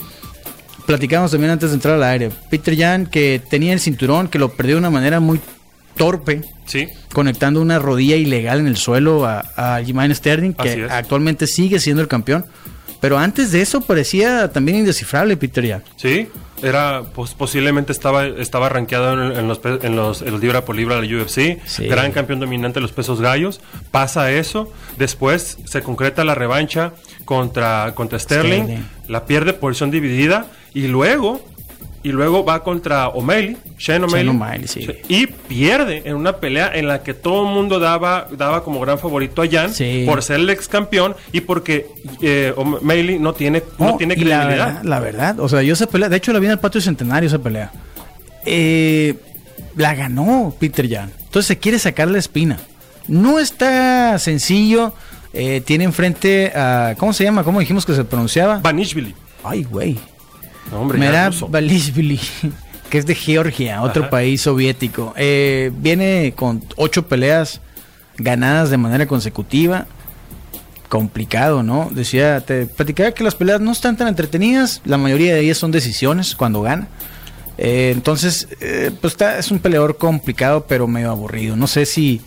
Platicamos 0.85 1.31
también 1.31 1.51
antes 1.51 1.69
de 1.69 1.75
entrar 1.75 1.95
al 1.95 2.03
aire. 2.03 2.31
Peter 2.49 2.75
Jan, 2.77 3.05
que 3.05 3.41
tenía 3.49 3.73
el 3.73 3.79
cinturón, 3.79 4.27
que 4.27 4.39
lo 4.39 4.49
perdió 4.53 4.75
de 4.75 4.79
una 4.79 4.89
manera 4.89 5.19
muy 5.19 5.39
torpe, 5.95 6.41
Sí. 6.65 6.87
conectando 7.13 7.61
una 7.61 7.77
rodilla 7.77 8.15
ilegal 8.15 8.59
en 8.59 8.67
el 8.67 8.77
suelo 8.77 9.25
a, 9.25 9.39
a 9.55 9.83
Jermaine 9.83 10.15
Sterling, 10.15 10.53
que 10.53 10.85
es. 10.85 10.91
actualmente 10.91 11.45
sigue 11.45 11.79
siendo 11.79 12.01
el 12.01 12.07
campeón. 12.07 12.45
Pero 13.01 13.17
antes 13.17 13.51
de 13.51 13.61
eso 13.61 13.81
parecía 13.81 14.51
también 14.51 14.79
indescifrable 14.79 15.37
Peter 15.37 15.65
Jan. 15.67 15.83
Sí, 15.95 16.27
era 16.61 17.03
pues, 17.15 17.33
posiblemente 17.33 17.91
estaba 17.93 18.25
estaba 18.25 18.67
rankeado 18.67 19.13
en, 19.13 19.37
en 19.37 19.47
los 19.47 19.61
en 19.63 19.95
los 19.95 20.21
en 20.21 20.31
los 20.31 20.41
libra 20.41 20.65
por 20.65 20.75
libra 20.75 20.99
de 20.99 21.07
la 21.07 21.21
UFC, 21.23 21.59
Sí. 21.65 21.87
gran 21.87 22.11
campeón 22.11 22.39
dominante 22.41 22.75
de 22.75 22.81
los 22.81 22.91
pesos 22.91 23.21
gallos. 23.21 23.61
Pasa 23.91 24.31
eso, 24.31 24.71
después 24.97 25.57
se 25.65 25.81
concreta 25.81 26.23
la 26.25 26.35
revancha 26.35 26.93
contra 27.25 27.93
contra 27.95 28.19
Sterling, 28.19 28.63
Sterling. 28.63 28.83
la 29.07 29.25
pierde 29.25 29.53
por 29.53 29.69
posición 29.71 29.91
dividida 29.91 30.47
y 30.73 30.87
luego 30.87 31.41
y 32.01 32.09
luego 32.13 32.45
va 32.45 32.63
contra 32.63 33.09
O'Malley, 33.09 33.57
Shane 33.77 34.05
O'Malley, 34.05 34.67
sí. 34.67 34.87
y 35.09 35.27
pierde 35.27 36.03
en 36.05 36.15
una 36.15 36.37
pelea 36.37 36.71
en 36.73 36.87
la 36.87 37.03
que 37.03 37.13
todo 37.13 37.47
el 37.47 37.53
mundo 37.53 37.77
daba 37.79 38.27
daba 38.37 38.63
como 38.63 38.79
gran 38.79 38.97
favorito 38.99 39.41
a 39.41 39.47
Jan 39.49 39.73
Sí. 39.73 40.03
por 40.05 40.23
ser 40.23 40.37
el 40.39 40.49
ex 40.49 40.67
campeón 40.67 41.15
y 41.33 41.41
porque 41.41 41.87
eh, 42.21 42.53
O'Malley 42.55 43.19
no 43.19 43.33
tiene 43.33 43.63
no 43.77 43.97
tiene 43.97 44.15
la 44.15 44.21
credibilidad. 44.21 44.47
verdad, 44.47 44.83
la 44.83 44.99
verdad, 44.99 45.39
o 45.39 45.49
sea, 45.49 45.61
yo 45.61 45.73
esa 45.73 45.87
pelea, 45.87 46.07
de 46.09 46.17
hecho 46.17 46.31
la 46.31 46.39
vi 46.39 46.45
en 46.45 46.53
el 46.53 46.59
patio 46.59 46.79
centenario 46.81 47.27
esa 47.27 47.39
pelea. 47.39 47.71
Eh, 48.45 49.15
la 49.75 49.93
ganó 49.95 50.53
Peter 50.59 50.87
Jan. 50.89 51.11
Entonces 51.19 51.47
se 51.47 51.57
quiere 51.57 51.79
sacar 51.79 52.07
la 52.07 52.17
espina. 52.17 52.57
No 53.07 53.39
está 53.39 54.17
sencillo. 54.19 54.93
eh, 55.33 55.61
tiene 55.65 55.83
enfrente 55.83 56.51
a. 56.55 56.95
¿Cómo 56.97 57.13
se 57.13 57.23
llama? 57.23 57.43
¿Cómo 57.43 57.59
dijimos 57.59 57.85
que 57.85 57.93
se 57.93 58.03
pronunciaba? 58.03 58.59
Vanishvili. 58.59 59.13
Ay, 59.43 59.63
güey. 59.63 59.97
No, 60.71 60.81
hombre, 60.81 60.97
Merab. 60.99 61.33
Balishvili, 61.49 62.19
que 62.89 62.97
es 62.97 63.05
de 63.05 63.15
Georgia, 63.15 63.81
otro 63.81 64.03
Ajá. 64.03 64.11
país 64.11 64.41
soviético. 64.41 65.13
Eh, 65.17 65.71
viene 65.75 66.33
con 66.35 66.63
ocho 66.75 67.07
peleas 67.07 67.61
ganadas 68.17 68.69
de 68.69 68.77
manera 68.77 69.07
consecutiva. 69.07 69.87
complicado, 70.89 71.61
¿no? 71.61 71.89
Decía, 71.91 72.41
te 72.41 72.65
platicaba 72.65 73.11
que 73.11 73.23
las 73.23 73.35
peleas 73.35 73.61
no 73.61 73.71
están 73.71 73.95
tan 73.95 74.07
entretenidas, 74.07 74.81
la 74.85 74.97
mayoría 74.97 75.35
de 75.35 75.41
ellas 75.41 75.59
son 75.59 75.69
decisiones 75.69 76.35
cuando 76.35 76.63
gana. 76.63 76.87
Eh, 77.59 77.91
entonces, 77.93 78.47
eh, 78.59 78.89
pues 78.99 79.13
está, 79.13 79.37
es 79.37 79.51
un 79.51 79.59
peleador 79.59 79.97
complicado, 79.97 80.65
pero 80.67 80.87
medio 80.87 81.11
aburrido. 81.11 81.55
No 81.55 81.67
sé 81.67 81.85
si, 81.85 82.21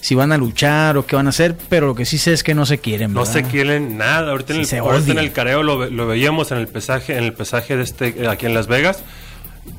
si 0.00 0.14
van 0.14 0.32
a 0.32 0.36
luchar 0.38 0.96
o 0.96 1.06
qué 1.06 1.16
van 1.16 1.26
a 1.26 1.30
hacer, 1.30 1.56
pero 1.68 1.86
lo 1.86 1.94
que 1.94 2.04
sí 2.06 2.18
sé 2.18 2.32
es 2.32 2.42
que 2.42 2.54
no 2.54 2.66
se 2.66 2.78
quieren. 2.78 3.12
No 3.12 3.20
¿verdad? 3.20 3.32
se 3.34 3.42
quieren 3.44 3.98
nada. 3.98 4.30
Ahorita, 4.30 4.54
en, 4.54 4.60
el, 4.60 4.78
ahorita 4.78 5.12
en 5.12 5.18
el 5.18 5.32
careo 5.32 5.62
lo, 5.62 5.78
ve- 5.78 5.90
lo 5.90 6.06
veíamos 6.06 6.50
en 6.52 6.58
el 6.58 6.68
pesaje, 6.68 7.16
en 7.16 7.24
el 7.24 7.32
pesaje 7.34 7.76
de 7.76 7.82
este 7.82 8.28
aquí 8.28 8.46
en 8.46 8.54
Las 8.54 8.66
Vegas. 8.66 9.02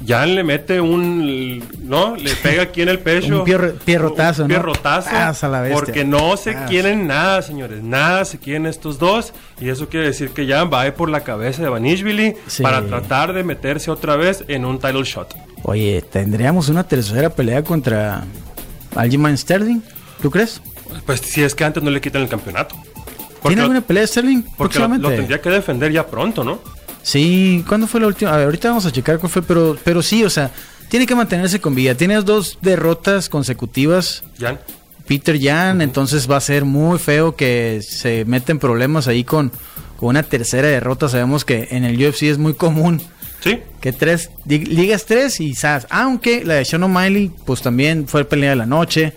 Jan 0.07 0.35
le 0.35 0.43
mete 0.43 0.79
un, 0.79 1.63
¿no? 1.83 2.15
Le 2.15 2.35
pega 2.35 2.63
aquí 2.63 2.83
en 2.83 2.89
el 2.89 2.99
pecho. 2.99 3.39
Un 3.39 3.45
pierro- 3.45 3.73
pierrotazo, 3.83 4.43
Un 4.43 4.49
¿no? 4.49 4.53
pierrotazo. 4.55 5.09
Pasa 5.09 5.47
la 5.49 5.67
porque 5.73 6.05
no 6.05 6.37
se 6.37 6.55
quieren 6.69 7.07
nada, 7.07 7.41
señores. 7.41 7.81
Nada 7.81 8.23
se 8.25 8.37
quieren 8.37 8.67
estos 8.67 8.99
dos. 8.99 9.33
Y 9.59 9.69
eso 9.69 9.89
quiere 9.89 10.05
decir 10.07 10.29
que 10.29 10.47
Jan 10.47 10.69
va 10.71 10.81
a 10.81 10.87
ir 10.87 10.93
por 10.93 11.09
la 11.09 11.21
cabeza 11.21 11.63
de 11.63 11.69
Vanishvili 11.69 12.35
Sí. 12.47 12.61
para 12.61 12.83
tratar 12.85 13.33
de 13.33 13.43
meterse 13.43 13.89
otra 13.89 14.15
vez 14.15 14.43
en 14.47 14.65
un 14.65 14.77
title 14.79 15.03
shot. 15.03 15.35
Oye, 15.63 16.01
tendríamos 16.03 16.69
una 16.69 16.83
tercera 16.87 17.31
pelea 17.31 17.63
contra 17.63 18.23
Aljamain 18.95 19.37
Sterling, 19.37 19.81
¿tú 20.21 20.31
crees? 20.31 20.61
Pues 21.05 21.21
si 21.21 21.41
es 21.41 21.55
que 21.55 21.63
antes 21.63 21.81
no 21.83 21.89
le 21.89 22.01
quitan 22.01 22.21
el 22.21 22.29
campeonato. 22.29 22.75
Porque 23.41 23.55
¿Tiene 23.55 23.61
alguna 23.63 23.81
pelea 23.81 24.05
Sterling 24.05 24.43
Porque 24.55 24.77
lo, 24.77 25.09
tendría 25.09 25.41
que 25.41 25.49
defender 25.49 25.91
ya 25.91 26.05
pronto, 26.05 26.43
¿no? 26.43 26.59
Sí, 27.01 27.65
¿cuándo 27.67 27.87
fue 27.87 27.99
la 27.99 28.07
última? 28.07 28.33
A 28.33 28.37
ver, 28.37 28.45
ahorita 28.45 28.69
vamos 28.69 28.85
a 28.85 28.91
checar 28.91 29.17
cuál 29.17 29.31
fue, 29.31 29.41
pero, 29.41 29.75
pero 29.83 30.03
sí, 30.03 30.23
o 30.23 30.29
sea, 30.29 30.51
tiene 30.89 31.07
que 31.07 31.15
mantenerse 31.15 31.59
con 31.59 31.73
vida. 31.73 31.95
Tiene 31.95 32.21
dos 32.21 32.59
derrotas 32.61 33.29
consecutivas, 33.29 34.23
Jan. 34.39 34.59
Peter 35.07 35.39
Jan, 35.41 35.81
entonces 35.81 36.29
va 36.29 36.37
a 36.37 36.41
ser 36.41 36.63
muy 36.63 36.99
feo 36.99 37.35
que 37.35 37.81
se 37.81 38.23
meten 38.25 38.59
problemas 38.59 39.07
ahí 39.07 39.23
con, 39.23 39.51
con 39.97 40.09
una 40.09 40.21
tercera 40.23 40.67
derrota. 40.67 41.09
Sabemos 41.09 41.43
que 41.43 41.69
en 41.71 41.83
el 41.83 41.95
UFC 42.01 42.23
es 42.23 42.37
muy 42.37 42.53
común 42.53 43.01
Sí. 43.41 43.59
que 43.81 43.91
tres, 43.91 44.29
ligas 44.45 45.05
tres 45.05 45.39
y 45.41 45.55
SAS. 45.55 45.87
Aunque 45.89 46.45
la 46.45 46.53
de 46.55 46.65
Sean 46.65 46.83
O'Malley, 46.83 47.31
pues 47.45 47.61
también 47.61 48.07
fue 48.07 48.23
pelea 48.23 48.51
de 48.51 48.55
la 48.55 48.67
noche. 48.67 49.13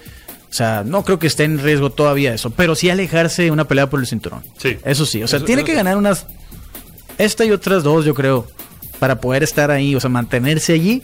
O 0.54 0.56
sea, 0.56 0.84
no 0.86 1.02
creo 1.02 1.18
que 1.18 1.26
esté 1.26 1.42
en 1.42 1.58
riesgo 1.58 1.90
todavía 1.90 2.32
eso, 2.32 2.50
pero 2.50 2.76
sí 2.76 2.88
alejarse 2.88 3.42
de 3.42 3.50
una 3.50 3.64
pelea 3.66 3.90
por 3.90 3.98
el 3.98 4.06
cinturón. 4.06 4.44
Sí. 4.56 4.78
Eso 4.84 5.04
sí, 5.04 5.20
o 5.20 5.26
sea, 5.26 5.38
Eso- 5.38 5.46
tiene 5.46 5.62
eso 5.62 5.66
que 5.66 5.74
ganar 5.74 5.96
unas, 5.96 6.26
esta 7.18 7.44
y 7.44 7.50
otras 7.50 7.82
dos, 7.82 8.04
yo 8.04 8.14
creo, 8.14 8.46
para 9.00 9.20
poder 9.20 9.42
estar 9.42 9.72
ahí, 9.72 9.96
o 9.96 10.00
sea, 10.00 10.10
mantenerse 10.10 10.72
allí 10.74 11.02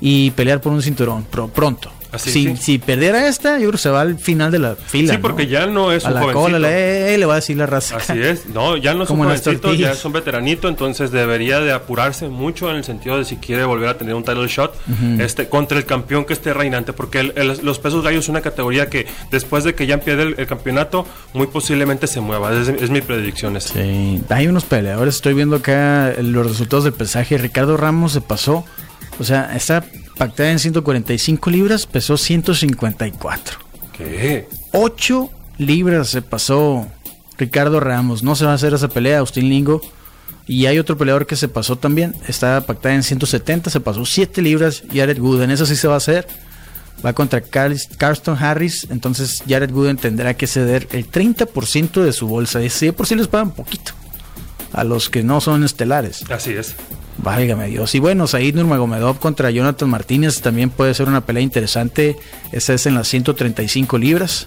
y 0.00 0.30
pelear 0.30 0.62
por 0.62 0.72
un 0.72 0.80
cinturón 0.80 1.24
pro- 1.24 1.48
pronto. 1.48 1.92
Así, 2.10 2.30
si, 2.32 2.44
sí. 2.48 2.56
si 2.56 2.78
perdiera 2.78 3.28
esta, 3.28 3.52
yo 3.58 3.60
creo 3.64 3.72
que 3.72 3.78
se 3.78 3.90
va 3.90 4.00
al 4.00 4.18
final 4.18 4.50
de 4.50 4.58
la 4.58 4.76
fila. 4.76 5.12
Sí, 5.12 5.18
porque 5.20 5.44
¿no? 5.44 5.50
ya 5.50 5.66
no 5.66 5.92
es 5.92 6.04
a 6.04 6.08
un 6.08 6.14
la 6.14 6.20
jovencito. 6.20 6.40
cola, 6.42 6.58
le, 6.58 7.14
eh, 7.14 7.18
le 7.18 7.26
va 7.26 7.34
a 7.34 7.36
decir 7.36 7.56
la 7.56 7.66
raza. 7.66 7.96
Así 7.96 8.18
es, 8.18 8.46
no, 8.46 8.76
ya 8.78 8.94
no 8.94 9.02
es 9.02 9.08
Como 9.08 9.22
un 9.22 9.28
jovencito, 9.28 9.74
ya 9.74 9.92
es 9.92 10.04
un 10.06 10.12
veteranito, 10.12 10.68
entonces 10.68 11.10
debería 11.10 11.60
de 11.60 11.72
apurarse 11.72 12.28
mucho 12.28 12.70
en 12.70 12.76
el 12.76 12.84
sentido 12.84 13.18
de 13.18 13.24
si 13.26 13.36
quiere 13.36 13.64
volver 13.64 13.88
a 13.90 13.98
tener 13.98 14.14
un 14.14 14.24
title 14.24 14.46
shot 14.48 14.74
este, 15.18 15.48
contra 15.48 15.76
el 15.76 15.84
campeón 15.84 16.24
que 16.24 16.32
esté 16.32 16.54
reinante, 16.54 16.92
porque 16.94 17.20
el- 17.20 17.32
el- 17.36 17.60
los 17.62 17.78
pesos 17.78 18.02
gallos 18.02 18.24
es 18.24 18.28
una 18.30 18.40
categoría 18.40 18.88
que 18.88 19.06
después 19.30 19.64
de 19.64 19.74
que 19.74 19.86
ya 19.86 20.00
pierde 20.00 20.22
el, 20.22 20.34
el 20.38 20.46
campeonato, 20.46 21.06
muy 21.34 21.46
posiblemente 21.48 22.06
se 22.06 22.20
mueva, 22.20 22.52
es, 22.58 22.68
es 22.68 22.88
mi 22.90 23.02
predicción 23.02 23.56
esa. 23.56 23.74
Sí, 23.74 24.22
hay 24.30 24.46
unos 24.46 24.64
peleadores. 24.64 25.16
Estoy 25.16 25.34
viendo 25.34 25.56
acá 25.56 26.14
los 26.22 26.46
resultados 26.46 26.84
del 26.84 26.94
pesaje. 26.94 27.36
Ricardo 27.38 27.76
Ramos 27.76 28.12
se 28.12 28.20
pasó. 28.20 28.64
O 29.20 29.24
sea, 29.24 29.54
está 29.56 29.84
pactada 30.18 30.50
en 30.50 30.58
145 30.58 31.50
libras, 31.50 31.86
pesó 31.86 32.16
154. 32.16 33.58
¿Qué? 33.96 34.48
8 34.72 35.30
libras 35.58 36.08
se 36.08 36.22
pasó 36.22 36.86
Ricardo 37.38 37.80
Ramos. 37.80 38.22
No 38.22 38.36
se 38.36 38.44
va 38.44 38.52
a 38.52 38.54
hacer 38.54 38.74
esa 38.74 38.88
pelea, 38.88 39.20
Austin 39.20 39.48
Lingo. 39.48 39.80
Y 40.46 40.66
hay 40.66 40.78
otro 40.78 40.96
peleador 40.96 41.26
que 41.26 41.36
se 41.36 41.48
pasó 41.48 41.76
también. 41.76 42.14
Está 42.26 42.60
pactada 42.62 42.94
en 42.94 43.02
170, 43.02 43.70
se 43.70 43.80
pasó 43.80 44.04
7 44.04 44.42
libras. 44.42 44.82
Jared 44.92 45.18
Gooden, 45.18 45.50
eso 45.50 45.66
sí 45.66 45.76
se 45.76 45.88
va 45.88 45.94
a 45.94 45.98
hacer. 45.98 46.26
Va 47.04 47.12
contra 47.12 47.40
Carston 47.40 48.36
Harris. 48.38 48.86
Entonces 48.90 49.42
Jared 49.48 49.70
Gooden 49.70 49.96
tendrá 49.98 50.34
que 50.34 50.46
ceder 50.46 50.88
el 50.92 51.10
30% 51.10 52.02
de 52.02 52.12
su 52.12 52.26
bolsa. 52.26 52.62
Y 52.62 52.70
si 52.70 52.92
por 52.92 53.06
sí 53.06 53.14
les 53.14 53.28
pagan 53.28 53.52
poquito. 53.52 53.92
A 54.72 54.84
los 54.84 55.08
que 55.08 55.22
no 55.22 55.40
son 55.40 55.64
estelares. 55.64 56.24
Así 56.30 56.52
es. 56.52 56.74
Válgame 57.18 57.66
Dios. 57.66 57.94
Y 57.94 57.98
bueno, 57.98 58.26
Said 58.26 58.54
Nurmagomedov 58.54 59.18
contra 59.18 59.50
Jonathan 59.50 59.90
Martínez 59.90 60.40
también 60.40 60.70
puede 60.70 60.94
ser 60.94 61.08
una 61.08 61.20
pelea 61.20 61.42
interesante. 61.42 62.16
Esa 62.52 62.74
es 62.74 62.86
en 62.86 62.94
las 62.94 63.08
135 63.08 63.98
libras. 63.98 64.46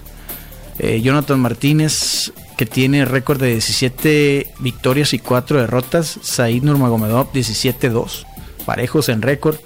Eh, 0.78 1.02
Jonathan 1.02 1.38
Martínez, 1.38 2.32
que 2.56 2.64
tiene 2.64 3.04
récord 3.04 3.40
de 3.40 3.52
17 3.52 4.52
victorias 4.60 5.12
y 5.12 5.18
4 5.18 5.60
derrotas. 5.60 6.18
Said 6.22 6.62
Nurmagomedov, 6.62 7.30
17-2. 7.32 8.24
Parejos 8.64 9.10
en 9.10 9.20
récord. 9.20 9.56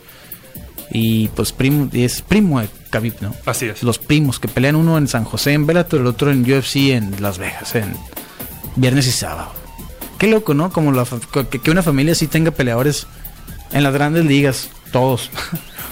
Y 0.90 1.28
pues 1.28 1.52
primo, 1.52 1.88
es 1.92 2.22
primo 2.22 2.60
de 2.60 2.68
Khabib, 2.90 3.14
¿no? 3.20 3.34
Así 3.44 3.66
es. 3.66 3.82
Los 3.82 3.98
primos 3.98 4.40
que 4.40 4.48
pelean 4.48 4.76
uno 4.76 4.98
en 4.98 5.08
San 5.08 5.24
José 5.24 5.52
en 5.52 5.66
Bellator, 5.66 6.00
el 6.00 6.06
otro 6.06 6.30
en 6.30 6.42
UFC 6.42 6.76
en 6.90 7.20
Las 7.20 7.38
Vegas, 7.38 7.74
en 7.74 7.94
viernes 8.76 9.06
y 9.06 9.12
sábado. 9.12 9.65
Qué 10.18 10.26
loco, 10.28 10.54
¿no? 10.54 10.70
Como 10.70 10.92
la 10.92 11.04
que, 11.62 11.70
una 11.70 11.82
familia 11.82 12.14
sí 12.14 12.26
tenga 12.26 12.50
peleadores 12.50 13.06
en 13.72 13.82
las 13.82 13.92
grandes 13.92 14.24
ligas, 14.24 14.70
todos. 14.92 15.30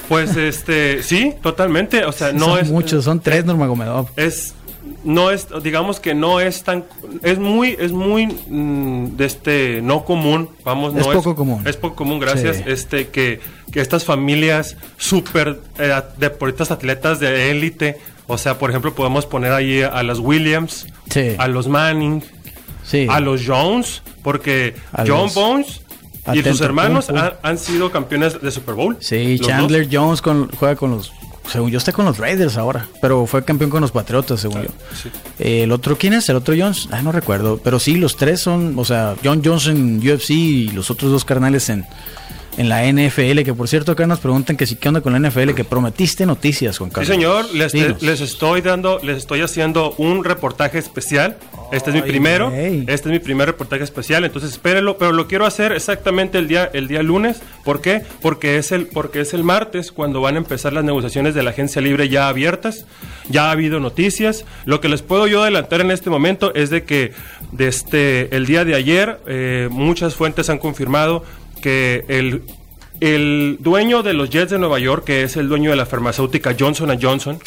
Pues 0.09 0.37
este, 0.37 1.03
sí, 1.03 1.33
totalmente, 1.43 2.05
o 2.05 2.13
sea, 2.13 2.31
no 2.31 2.45
son 2.45 2.59
es 2.59 2.71
muchos, 2.71 3.05
son 3.07 3.21
tres 3.21 3.47
Nurmagomedov. 3.47 4.09
es 4.17 4.55
no 5.03 5.31
es 5.31 5.47
digamos 5.63 5.99
que 5.99 6.15
no 6.15 6.41
es 6.41 6.63
tan 6.63 6.85
es 7.23 7.39
muy 7.39 7.75
es 7.81 7.91
muy 7.93 8.27
mm, 8.27 9.17
de 9.17 9.25
este 9.25 9.81
no 9.83 10.05
común 10.05 10.51
vamos 10.63 10.95
Es 10.95 11.07
no 11.07 11.13
poco 11.15 11.35
común. 11.35 11.63
es 11.67 11.79
poco 11.79 11.97
común 11.97 12.19
gracias 12.21 12.59
Sí. 12.59 12.63
este 12.67 13.09
que, 13.09 13.41
que 13.73 13.81
estas 13.81 14.05
familias 14.05 14.77
súper 14.99 15.59
eh, 15.79 16.03
deportistas 16.19 16.71
atletas 16.71 17.19
de 17.19 17.51
élite 17.51 17.99
o 18.27 18.37
sea 18.37 18.59
por 18.59 18.69
ejemplo 18.69 18.95
podemos 18.95 19.25
poner 19.25 19.53
ahí 19.53 19.81
a 19.81 20.03
las 20.03 20.19
Williams 20.19 20.87
Sí. 21.09 21.31
a 21.39 21.49
los 21.49 21.67
Manning 21.67 22.23
Sí. 22.85 23.07
a 23.11 23.21
los 23.21 23.43
Jones 23.47 24.03
porque 24.23 24.75
A 24.93 25.05
John 25.07 25.23
los- 25.25 25.35
Bones 25.35 25.81
y 26.27 26.31
Atento, 26.31 26.51
sus 26.53 26.61
hermanos 26.63 27.07
pum, 27.07 27.17
pum. 27.17 27.25
han, 27.25 27.33
han 27.43 27.59
sido 27.59 27.91
campeones 27.91 28.41
de 28.41 28.51
Super 28.51 28.75
Bowl 28.75 28.97
Sí, 29.01 29.39
Chandler 29.41 29.89
dos. 29.89 29.95
Jones 29.95 30.23
con, 30.23 30.49
juega 30.51 30.77
con 30.77 30.91
los. 30.93 31.13
Según 31.51 31.71
yo, 31.71 31.77
está 31.77 31.93
con 31.93 32.07
los 32.07 32.17
Raiders 32.17 32.57
ahora. 32.57 32.89
Pero 33.03 33.27
fue 33.27 33.45
campeón 33.45 33.69
con 33.69 33.83
los 33.83 33.91
Patriotas, 33.93 34.41
según 34.41 34.63
yo. 34.63 34.69
sí. 34.95 35.11
Eh, 35.39 35.65
el 35.65 35.73
otro, 35.73 35.99
¿quién 35.99 36.15
es? 36.15 36.27
El 36.31 36.37
otro 36.37 36.55
Jones. 36.57 36.89
Ah, 36.91 37.03
no 37.03 37.13
recuerdo. 37.13 37.61
Pero 37.63 37.79
sí, 37.79 37.97
los 37.97 38.17
tres 38.17 38.41
son. 38.41 38.79
O 38.79 38.85
sea, 38.87 39.15
John 39.23 39.43
Jones 39.45 39.67
en 39.67 39.99
UFC 39.99 40.31
y 40.31 40.69
los 40.71 40.91
otros 40.91 41.13
dos 41.13 41.27
carnales 41.27 41.69
en, 41.69 41.85
en 42.57 42.69
la 42.69 42.85
NFL. 42.91 43.43
Que 43.43 43.55
por 43.55 43.69
cierto, 43.69 43.93
acá 43.93 44.07
nos 44.07 44.21
preguntan 44.21 44.57
que 44.57 44.67
si 44.67 44.77
qué 44.77 44.89
onda 44.89 45.01
con 45.01 45.13
la 45.13 45.19
NFL. 45.29 45.55
Que 45.55 45.65
prometiste 45.65 46.27
noticias, 46.27 46.79
Juan 46.79 46.91
Sí, 46.91 46.95
Carlos. 46.95 47.09
señor, 47.09 47.55
les, 47.55 47.73
Dinos. 47.73 48.03
les 48.03 48.21
estoy 48.21 48.61
dando, 48.61 49.01
les 49.03 49.19
estoy 49.19 49.41
haciendo 49.41 49.95
un 49.99 50.25
reportaje 50.25 50.79
especial. 50.79 51.37
Este 51.73 51.91
es 51.91 51.97
mi 51.97 52.03
primero, 52.03 52.53
este 52.53 52.93
es 52.93 53.07
mi 53.07 53.19
primer 53.19 53.47
reportaje 53.49 53.83
especial, 53.83 54.25
entonces 54.25 54.51
espérenlo, 54.53 54.97
pero 54.97 55.11
lo 55.13 55.27
quiero 55.27 55.45
hacer 55.47 55.73
exactamente 55.73 56.39
el 56.39 56.47
día, 56.47 56.71
el 56.73 56.87
día 56.87 57.03
lunes. 57.03 57.41
¿Por 57.65 57.81
qué? 57.81 58.03
Porque 58.23 58.59
es 58.59 58.71
el, 58.71 58.87
porque 58.87 59.21
es 59.21 59.35
el 59.35 59.43
martes 59.43 59.91
cuando 59.91 60.21
van 60.21 60.37
a 60.37 60.39
empezar 60.39 60.73
las 60.73 60.85
negociaciones 60.85 61.35
de 61.35 61.43
la 61.43 61.51
agencia 61.51 61.83
libre 61.83 62.09
ya 62.09 62.29
abiertas. 62.29 62.85
Ya 63.29 63.47
ha 63.49 63.53
habido 63.53 63.81
noticias. 63.81 64.45
Lo 64.67 64.81
que 64.81 64.89
les 64.89 65.03
puedo 65.03 65.27
yo 65.27 65.43
adelantar 65.43 65.81
en 65.81 65.91
este 65.91 66.11
momento 66.11 66.55
es 66.55 66.71
de 66.71 66.85
que 66.85 67.13
desde 67.53 68.35
el 68.37 68.47
día 68.47 68.65
de 68.65 68.75
ayer 68.75 69.19
eh, 69.27 69.69
muchas 69.71 70.15
fuentes 70.15 70.51
han 70.51 70.59
confirmado 70.59 71.25
que 71.65 72.05
el 72.09 72.43
el 73.01 73.57
dueño 73.61 74.03
de 74.03 74.13
los 74.15 74.31
Jets 74.31 74.51
de 74.51 74.59
Nueva 74.59 74.79
York, 74.79 75.05
que 75.05 75.23
es 75.25 75.37
el 75.37 75.49
dueño 75.49 75.71
de 75.71 75.77
la 75.77 75.87
farmacéutica 75.87 76.55
Johnson 76.59 76.97
Johnson, 77.01 77.39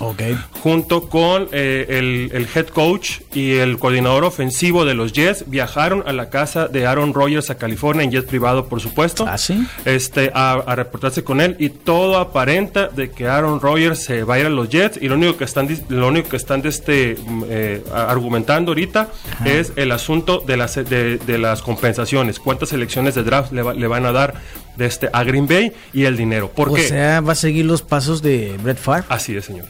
junto 0.61 1.09
con 1.09 1.47
eh, 1.51 1.85
el, 1.89 2.29
el 2.33 2.47
head 2.53 2.67
coach 2.67 3.21
y 3.33 3.53
el 3.55 3.77
coordinador 3.79 4.23
ofensivo 4.23 4.85
de 4.85 4.93
los 4.93 5.13
Jets, 5.13 5.45
viajaron 5.47 6.03
a 6.05 6.13
la 6.13 6.29
casa 6.29 6.67
de 6.67 6.85
Aaron 6.85 7.13
Rodgers 7.13 7.49
a 7.49 7.57
California 7.57 8.03
en 8.03 8.11
jet 8.11 8.25
privado, 8.27 8.67
por 8.67 8.81
supuesto. 8.81 9.25
¿Ah, 9.27 9.37
sí? 9.37 9.65
Este, 9.85 10.31
a, 10.33 10.53
a 10.53 10.75
reportarse 10.75 11.23
con 11.23 11.41
él 11.41 11.55
y 11.59 11.69
todo 11.69 12.17
aparenta 12.17 12.87
de 12.87 13.09
que 13.11 13.27
Aaron 13.27 13.59
Rodgers 13.61 14.03
se 14.03 14.23
va 14.23 14.35
a 14.35 14.39
ir 14.39 14.45
a 14.45 14.49
los 14.49 14.69
Jets 14.69 14.97
y 15.01 15.07
lo 15.07 15.15
único 15.15 15.37
que 15.37 15.43
están, 15.45 15.67
lo 15.89 16.07
único 16.07 16.29
que 16.29 16.37
están 16.37 16.61
de 16.61 16.69
este, 16.69 17.17
mm, 17.25 17.43
eh, 17.49 17.83
argumentando 17.93 18.71
ahorita 18.71 19.09
es 19.45 19.71
el 19.75 19.91
asunto 19.91 20.43
de 20.45 20.57
las, 20.57 20.75
de, 20.75 21.17
de 21.17 21.37
las 21.37 21.61
compensaciones, 21.61 22.39
cuántas 22.39 22.69
selecciones 22.69 23.15
de 23.15 23.23
draft 23.23 23.51
le, 23.53 23.61
va- 23.61 23.73
le 23.73 23.87
van 23.87 24.05
a 24.05 24.11
dar 24.11 24.35
de 24.77 24.85
este, 24.85 25.09
a 25.11 25.23
Green 25.23 25.47
Bay 25.47 25.73
y 25.93 26.05
el 26.05 26.15
dinero. 26.15 26.49
¿Por 26.49 26.69
o 26.69 26.73
qué? 26.73 26.87
sea, 26.87 27.21
va 27.21 27.33
a 27.33 27.35
seguir 27.35 27.65
los 27.65 27.81
pasos 27.81 28.21
de 28.21 28.57
Brett 28.61 28.77
Favre. 28.77 29.05
Así 29.09 29.35
es, 29.35 29.45
señor. 29.45 29.65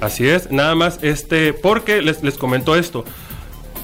Así 0.00 0.26
es, 0.26 0.50
nada 0.50 0.74
más, 0.74 0.98
este, 1.02 1.52
porque 1.52 2.02
les, 2.02 2.22
les 2.22 2.34
comento 2.34 2.74
esto. 2.74 3.04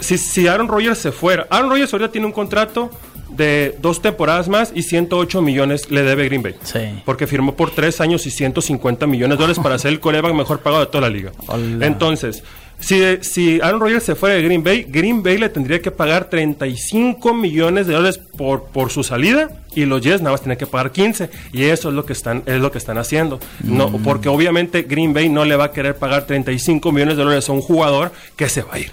Si, 0.01 0.19
si 0.19 0.49
Aaron 0.49 0.69
Rodgers 0.69 0.99
se 0.99 1.13
fuera, 1.13 1.47
Aaron 1.51 1.71
Rodgers 1.71 1.93
ahorita 1.93 2.11
tiene 2.11 2.27
un 2.27 2.33
contrato 2.33 2.91
de 3.31 3.77
dos 3.81 4.03
temporadas 4.03 4.49
más 4.49 4.73
y 4.75 4.83
108 4.83 5.43
millones 5.43 5.91
le 5.91 6.03
debe 6.03 6.25
Green 6.25 6.43
Bay. 6.43 6.57
Sí. 6.63 7.03
Porque 7.05 7.27
firmó 7.27 7.55
por 7.55 7.71
tres 7.71 8.01
años 8.01 8.27
y 8.27 8.31
150 8.31 9.07
millones 9.07 9.39
de 9.39 9.43
dólares 9.43 9.63
para 9.63 9.79
ser 9.79 9.93
el 9.93 10.01
coreback 10.01 10.35
mejor 10.35 10.61
pagado 10.61 10.85
de 10.85 10.91
toda 10.91 11.03
la 11.03 11.11
liga. 11.11 11.33
Hola. 11.47 11.87
Entonces, 11.87 12.43
Si, 12.81 13.03
si 13.23 13.61
Aaron 13.61 13.81
Rodgers 13.81 14.05
se 14.05 14.15
fuera 14.15 14.37
de 14.37 14.43
Green 14.43 14.63
Bay, 14.63 14.85
Green 14.89 15.23
Bay 15.23 15.37
le 15.37 15.49
tendría 15.49 15.83
que 15.83 15.91
pagar 15.91 16.31
35 16.31 17.35
millones 17.35 17.87
de 17.87 17.95
dólares 17.95 18.19
por, 18.19 18.67
por 18.67 18.91
su 18.91 19.03
salida 19.03 19.49
y 19.75 19.85
los 19.85 20.01
Jets 20.01 20.21
nada 20.21 20.31
más 20.33 20.43
tienen 20.43 20.59
que 20.59 20.67
pagar 20.67 20.93
15 20.93 21.29
y 21.53 21.65
eso 21.65 21.89
es 21.89 21.95
lo 21.95 22.07
que 22.07 22.13
están 22.13 22.45
es 22.47 22.61
lo 22.61 22.71
que 22.71 22.79
están 22.79 22.97
haciendo. 22.99 23.41
No, 23.65 23.89
Mm. 23.91 24.03
porque 24.05 24.29
obviamente 24.29 24.83
Green 24.83 25.13
Bay 25.13 25.29
no 25.29 25.45
le 25.45 25.57
va 25.57 25.65
a 25.65 25.73
querer 25.73 25.97
pagar 25.97 26.27
35 26.27 26.93
millones 26.93 27.17
de 27.17 27.25
dólares 27.25 27.49
a 27.49 27.53
un 27.53 27.63
jugador 27.63 28.13
que 28.37 28.49
se 28.49 28.63
va 28.63 28.75
a 28.75 28.79
ir. 28.79 28.93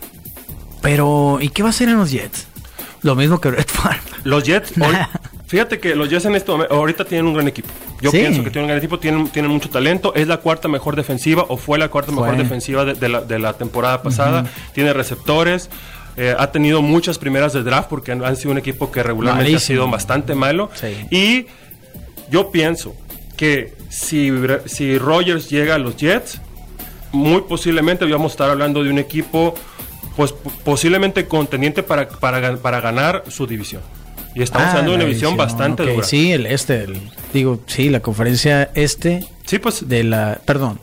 Pero, 0.82 1.38
¿y 1.42 1.50
qué 1.50 1.62
va 1.64 1.70
a 1.70 1.72
hacer 1.72 1.90
en 1.90 1.98
los 1.98 2.12
Jets? 2.12 2.48
Lo 3.02 3.16
mismo 3.16 3.40
que 3.40 3.52
Red 3.52 3.68
Farm. 3.68 4.00
Los 4.24 4.44
Jets, 4.44 4.74
hoy- 4.80 4.96
fíjate 5.48 5.80
que 5.80 5.96
los 5.96 6.10
Jets 6.10 6.26
en 6.26 6.36
este 6.36 6.52
momento, 6.52 6.74
ahorita 6.74 7.06
tienen 7.06 7.28
un 7.28 7.34
gran 7.34 7.48
equipo. 7.48 7.70
Yo 8.02 8.12
Sí. 8.12 8.18
pienso 8.18 8.44
que 8.44 8.50
tienen 8.52 8.64
un 8.66 8.68
gran 8.70 8.78
equipo, 8.80 9.00
tienen, 9.00 9.28
tienen 9.30 9.52
mucho 9.52 9.70
talento. 9.70 10.14
Es 10.16 10.28
la 10.28 10.38
cuarta 10.38 10.68
mejor 10.68 10.96
defensiva 10.96 11.46
o 11.48 11.58
fue 11.58 11.78
la 11.78 11.90
cuarta 11.90 12.12
Fue. 12.12 12.22
mejor 12.22 12.38
defensiva 12.38 12.86
de, 12.86 12.94
de 12.96 13.10
la, 13.10 13.22
de 13.22 13.40
la 13.40 13.54
temporada 13.54 14.02
pasada. 14.02 14.46
Tiene 14.74 14.94
receptores. 14.94 15.70
eh, 16.18 16.34
ha 16.38 16.50
tenido 16.52 16.82
muchas 16.82 17.18
primeras 17.18 17.52
de 17.52 17.62
draft 17.64 17.90
porque 17.90 18.14
han, 18.14 18.24
han 18.24 18.38
sido 18.38 18.52
un 18.52 18.58
equipo 18.58 18.90
que 18.92 19.04
regularmente 19.04 19.52
Malísimo. 19.52 19.82
ha 19.82 19.84
sido 19.86 19.92
bastante 19.92 20.34
malo. 20.34 20.70
Sí. 20.74 20.96
Y 21.12 21.46
yo 22.32 22.52
pienso 22.52 22.96
que 23.36 23.74
si, 23.90 24.32
si 24.66 24.98
Rogers 24.98 25.50
llega 25.50 25.76
a 25.76 25.78
los 25.78 25.98
Jets, 25.98 26.40
muy 27.12 27.42
posiblemente 27.42 28.06
vamos 28.06 28.32
a 28.32 28.34
estar 28.34 28.50
hablando 28.50 28.82
de 28.84 28.90
un 28.92 28.98
equipo 29.00 29.56
pues 30.16 30.34
posiblemente 30.64 31.28
contendiente 31.28 31.84
para, 31.84 32.08
para, 32.08 32.56
para 32.58 32.80
ganar 32.80 33.24
su 33.28 33.46
división. 33.46 33.82
Y 34.36 34.44
estamos 34.44 34.68
Ah, 34.68 34.72
hablando 34.72 34.92
de 34.92 34.98
una 34.98 35.06
división 35.06 35.32
división, 35.32 35.38
bastante 35.38 35.84
ok, 35.84 35.90
dura. 35.90 36.04
Sí, 36.06 36.32
el 36.32 36.46
este, 36.46 36.84
el- 36.84 37.00
digo, 37.34 37.62
sí, 37.68 37.90
la 37.90 38.02
conferencia 38.02 38.70
este 38.76 39.26
Sí, 39.46 39.60
pues 39.60 39.88
de 39.88 40.04
la, 40.04 40.40
perdón, 40.46 40.80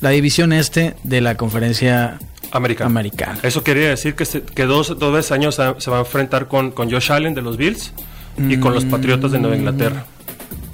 la 0.00 0.10
división 0.10 0.52
este 0.52 0.94
de 1.04 1.20
la 1.20 1.36
conferencia 1.36 2.18
americana. 2.52 2.88
americana. 2.90 3.38
Eso 3.42 3.62
quería 3.62 3.88
decir 3.90 4.14
que, 4.14 4.24
se- 4.24 4.42
que 4.42 4.64
dos, 4.64 4.98
dos 4.98 5.12
veces 5.12 5.32
años 5.32 5.54
se, 5.56 5.62
se 5.78 5.90
va 5.90 5.98
a 5.98 6.00
enfrentar 6.00 6.48
con, 6.48 6.70
con 6.70 6.90
Josh 6.90 7.12
Allen 7.12 7.34
de 7.34 7.42
los 7.42 7.56
Bills 7.56 7.92
y 8.38 8.56
con 8.58 8.74
los 8.74 8.84
Patriotas 8.84 9.32
de 9.32 9.38
Nueva 9.38 9.56
Inglaterra. 9.56 10.04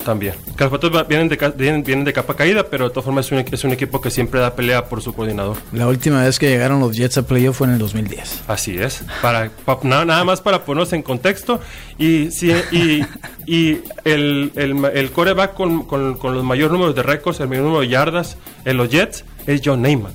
También. 0.04 0.34
Que 0.56 0.64
los 0.68 1.08
vienen 1.08 1.28
de, 1.28 1.36
vienen, 1.56 1.84
vienen 1.84 2.04
de 2.04 2.12
capa 2.12 2.34
caída, 2.34 2.64
pero 2.64 2.84
de 2.84 2.90
todas 2.90 3.04
formas 3.04 3.26
es 3.26 3.32
un, 3.32 3.38
es 3.38 3.64
un 3.64 3.70
equipo 3.70 4.00
que 4.00 4.10
siempre 4.10 4.40
da 4.40 4.54
pelea 4.56 4.86
por 4.86 5.00
su 5.00 5.12
coordinador. 5.12 5.56
La 5.72 5.86
última 5.86 6.22
vez 6.24 6.38
que 6.40 6.48
llegaron 6.48 6.80
los 6.80 6.96
Jets 6.96 7.18
a 7.18 7.22
playoff 7.26 7.58
fue 7.58 7.68
en 7.68 7.74
el 7.74 7.78
2010. 7.78 8.42
Así 8.48 8.76
es. 8.78 9.04
Para, 9.22 9.48
pa- 9.64 9.78
nada, 9.84 10.04
nada 10.04 10.24
más 10.24 10.40
para 10.40 10.64
ponernos 10.64 10.92
en 10.92 11.02
contexto. 11.02 11.60
Y, 11.98 12.30
si, 12.32 12.50
y, 12.72 13.04
y 13.46 13.80
el, 14.04 14.50
el, 14.56 14.84
el 14.92 15.10
coreback 15.12 15.54
con, 15.54 15.84
con, 15.84 16.14
con 16.18 16.34
los 16.34 16.42
mayores 16.42 16.72
números 16.72 16.94
de 16.96 17.02
récords, 17.04 17.38
el 17.40 17.48
mayor 17.48 17.64
número 17.64 17.82
de 17.82 17.88
yardas 17.88 18.36
en 18.64 18.76
los 18.76 18.88
Jets 18.88 19.24
es 19.46 19.62
John 19.64 19.82
Neyman. 19.82 20.12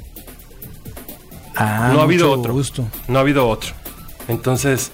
Ah, 1.55 1.89
no 1.93 2.01
ha 2.01 2.03
habido 2.03 2.31
otro. 2.31 2.53
gusto. 2.53 2.85
No 3.07 3.17
ha 3.17 3.21
habido 3.21 3.47
otro. 3.47 3.71
Entonces, 4.27 4.91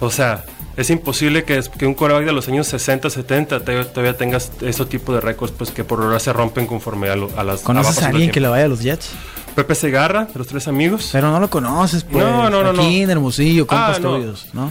o 0.00 0.10
sea, 0.10 0.44
es 0.76 0.90
imposible 0.90 1.44
que, 1.44 1.60
que 1.78 1.86
un 1.86 1.94
coreback 1.94 2.24
de 2.24 2.32
los 2.32 2.48
años 2.48 2.66
60, 2.68 3.10
70 3.10 3.60
te- 3.64 3.84
todavía 3.86 4.16
tengas 4.16 4.52
ese 4.60 4.84
tipo 4.86 5.12
de 5.12 5.20
récords 5.20 5.52
pues 5.56 5.70
que 5.70 5.84
por 5.84 6.00
ahora 6.00 6.18
se 6.20 6.32
rompen 6.32 6.66
conforme 6.66 7.08
a, 7.10 7.16
lo- 7.16 7.30
a 7.36 7.44
las 7.44 7.60
¿Conoces 7.60 7.98
a 7.98 8.06
del 8.06 8.10
alguien 8.16 8.30
que 8.30 8.40
le 8.40 8.48
vaya 8.48 8.64
a 8.64 8.68
los 8.68 8.80
Jets? 8.80 9.10
Pepe 9.54 9.74
Segarra, 9.74 10.26
de 10.26 10.38
los 10.38 10.46
tres 10.46 10.68
amigos. 10.68 11.08
Pero 11.12 11.30
no 11.32 11.40
lo 11.40 11.50
conoces, 11.50 12.04
pues. 12.04 12.24
No, 12.24 12.48
no, 12.48 12.62
no, 12.62 12.70
Aquí 12.70 12.98
no. 12.98 13.04
en 13.04 13.10
Hermosillo, 13.10 13.66
compas 13.66 13.96
Ah, 13.96 14.00
no. 14.00 14.16
tuyos, 14.16 14.46
¿no? 14.52 14.70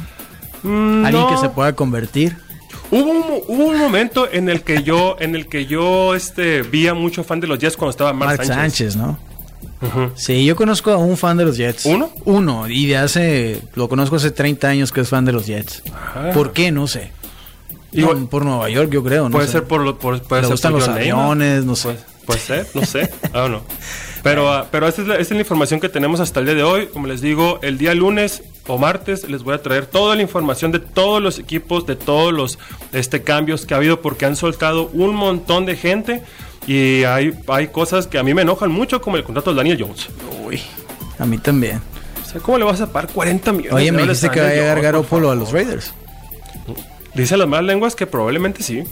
Mm, 0.63 1.05
Alguien 1.05 1.27
que 1.27 1.33
no. 1.33 1.41
se 1.41 1.49
pueda 1.49 1.75
convertir. 1.75 2.37
Hubo 2.91 3.11
un, 3.11 3.23
hubo 3.47 3.65
un 3.65 3.77
momento 3.77 4.27
en 4.31 4.49
el 4.49 4.61
que 4.63 4.81
yo, 4.83 5.15
en 5.19 5.35
el 5.35 5.47
que 5.47 5.65
yo 5.65 6.15
este, 6.15 6.61
vi 6.63 6.87
a 6.87 6.93
mucho 6.93 7.23
fan 7.23 7.39
de 7.39 7.47
los 7.47 7.59
Jets 7.59 7.75
cuando 7.77 7.91
estaba 7.91 8.13
Mark, 8.13 8.37
Mark 8.37 8.45
Sánchez. 8.45 8.93
Sánchez, 8.93 8.95
¿no? 8.95 9.19
Ujú. 9.81 10.11
Sí, 10.15 10.43
yo 10.45 10.55
conozco 10.55 10.91
a 10.91 10.97
un 10.97 11.15
fan 11.17 11.37
de 11.37 11.45
los 11.45 11.55
Jets. 11.57 11.85
¿Uno? 11.85 12.11
Uno, 12.25 12.67
y 12.67 12.85
de 12.87 12.97
hace, 12.97 13.61
lo 13.75 13.87
conozco 13.87 14.17
hace 14.17 14.31
30 14.31 14.67
años 14.67 14.91
que 14.91 15.01
es 15.01 15.09
fan 15.09 15.23
de 15.25 15.31
los 15.31 15.45
Jets. 15.45 15.83
Ah. 15.93 16.31
¿Por 16.33 16.51
qué? 16.51 16.71
No 16.71 16.85
sé. 16.87 17.11
Igual- 17.91 18.21
No, 18.21 18.27
por 18.29 18.45
Nueva 18.45 18.69
York, 18.69 18.89
yo 18.91 19.03
creo. 19.03 19.25
No 19.29 19.31
puede 19.31 19.47
sé. 19.47 19.53
ser 19.53 19.63
por, 19.63 19.81
lo- 19.81 19.97
por 19.97 20.21
puede 20.21 20.41
Le 20.41 20.47
ser 20.47 20.53
gustan 20.53 20.71
por 20.73 20.81
los 20.81 20.89
aviones, 20.89 21.65
no 21.65 21.75
sé. 21.75 21.83
Puede, 21.93 21.99
puede 22.25 22.39
ser, 22.39 22.67
no 22.73 22.85
sé. 22.85 23.09
Ah, 23.33 23.47
no. 23.49 23.61
Pero, 24.21 24.51
ah, 24.51 24.67
pero 24.69 24.85
esta 24.87 25.01
es, 25.01 25.07
la, 25.07 25.13
esta 25.15 25.33
es 25.33 25.37
la 25.37 25.39
información 25.41 25.79
que 25.79 25.87
tenemos 25.87 26.19
hasta 26.19 26.41
el 26.41 26.45
día 26.47 26.55
de 26.55 26.63
hoy. 26.63 26.87
Como 26.87 27.07
les 27.07 27.21
digo, 27.21 27.59
el 27.61 27.77
día 27.77 27.95
lunes 27.95 28.43
o 28.67 28.77
martes 28.77 29.27
les 29.29 29.43
voy 29.43 29.55
a 29.55 29.61
traer 29.63 29.85
toda 29.85 30.15
la 30.17 30.21
información 30.21 30.73
de 30.73 30.79
todos 30.79 31.21
los 31.23 31.39
equipos, 31.39 31.85
de 31.87 31.95
todos 31.95 32.33
los 32.33 32.59
este, 32.91 33.23
cambios 33.23 33.65
que 33.65 33.73
ha 33.73 33.77
habido, 33.77 34.01
porque 34.01 34.25
han 34.25 34.35
soltado 34.35 34.89
un 34.93 35.15
montón 35.15 35.65
de 35.65 35.77
gente. 35.77 36.21
Y 36.67 37.03
hay, 37.03 37.33
hay 37.47 37.67
cosas 37.67 38.05
que 38.07 38.17
a 38.19 38.23
mí 38.23 38.33
me 38.33 38.43
enojan 38.43 38.69
mucho, 38.71 39.01
como 39.01 39.17
el 39.17 39.23
contrato 39.23 39.51
de 39.51 39.57
Daniel 39.57 39.77
Jones. 39.79 40.07
Uy, 40.45 40.61
a 41.17 41.25
mí 41.25 41.37
también. 41.37 41.81
O 42.23 42.29
sea, 42.31 42.41
¿cómo 42.41 42.57
le 42.59 42.65
vas 42.65 42.79
a 42.81 42.91
pagar 42.91 43.09
40 43.11 43.51
millones 43.53 43.73
Oye, 43.73 43.85
de 43.85 43.91
me 43.91 44.01
dijiste 44.03 44.29
que 44.29 44.39
va 44.41 44.47
a 44.47 44.53
llegar 44.53 44.75
por 44.75 44.83
Garoppolo 44.83 45.31
a 45.31 45.35
los? 45.35 45.51
Raiders. 45.51 45.93
Dicen 47.15 47.39
las 47.39 47.47
malas 47.47 47.65
lenguas 47.65 47.95
que 47.95 48.05
probablemente 48.05 48.61
sí. 48.61 48.83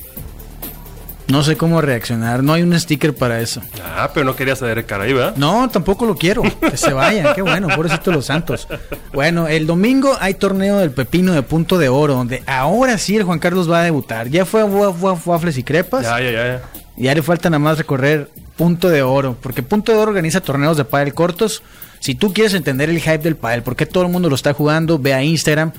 No 1.27 1.43
sé 1.43 1.57
cómo 1.57 1.81
reaccionar. 1.81 2.41
No 2.41 2.53
hay 2.53 2.63
un 2.63 2.77
sticker 2.79 3.13
para 3.13 3.41
eso. 3.41 3.61
Ah, 3.83 4.09
pero 4.13 4.25
no 4.25 4.35
querías 4.35 4.61
a 4.61 4.65
Derek 4.65 4.85
Carr 4.87 5.01
ahí, 5.01 5.11
¿verdad? 5.13 5.35
No, 5.35 5.69
tampoco 5.69 6.05
lo 6.05 6.15
quiero. 6.15 6.41
Que 6.41 6.77
se 6.77 6.93
vayan. 6.93 7.35
Qué 7.35 7.41
bueno, 7.41 7.67
pobrecito 7.67 8.11
los 8.13 8.25
Santos. 8.25 8.65
Bueno, 9.13 9.45
el 9.47 9.67
domingo 9.67 10.17
hay 10.21 10.35
torneo 10.35 10.77
del 10.79 10.91
Pepino 10.91 11.33
de 11.33 11.43
Punto 11.43 11.77
de 11.77 11.89
Oro, 11.89 12.13
donde 12.15 12.43
ahora 12.47 12.97
sí 12.97 13.17
el 13.17 13.23
Juan 13.23 13.39
Carlos 13.39 13.69
va 13.69 13.81
a 13.81 13.83
debutar. 13.83 14.29
Ya 14.29 14.45
fue 14.45 14.61
a 14.61 14.65
Waf- 14.65 14.99
Waf- 15.01 15.21
Waffles 15.27 15.57
y 15.57 15.63
Crepas. 15.63 16.03
Ya, 16.03 16.19
ya, 16.21 16.31
ya. 16.31 16.45
ya. 16.47 16.61
Ya 16.97 17.13
le 17.13 17.21
falta 17.21 17.49
nada 17.49 17.59
más 17.59 17.77
recorrer 17.77 18.29
Punto 18.57 18.89
de 18.89 19.03
Oro, 19.03 19.37
porque 19.39 19.61
Punto 19.61 19.91
de 19.91 19.99
Oro 19.99 20.09
organiza 20.09 20.41
torneos 20.41 20.77
de 20.77 20.83
pádel 20.83 21.13
cortos. 21.13 21.61
Si 21.99 22.15
tú 22.15 22.33
quieres 22.33 22.55
entender 22.55 22.89
el 22.89 22.99
hype 22.99 23.19
del 23.19 23.35
pádel, 23.35 23.61
por 23.61 23.75
qué 23.75 23.85
todo 23.85 24.03
el 24.03 24.11
mundo 24.11 24.29
lo 24.29 24.35
está 24.35 24.53
jugando, 24.53 24.97
ve 24.97 25.13
a 25.13 25.23
Instagram, 25.23 25.71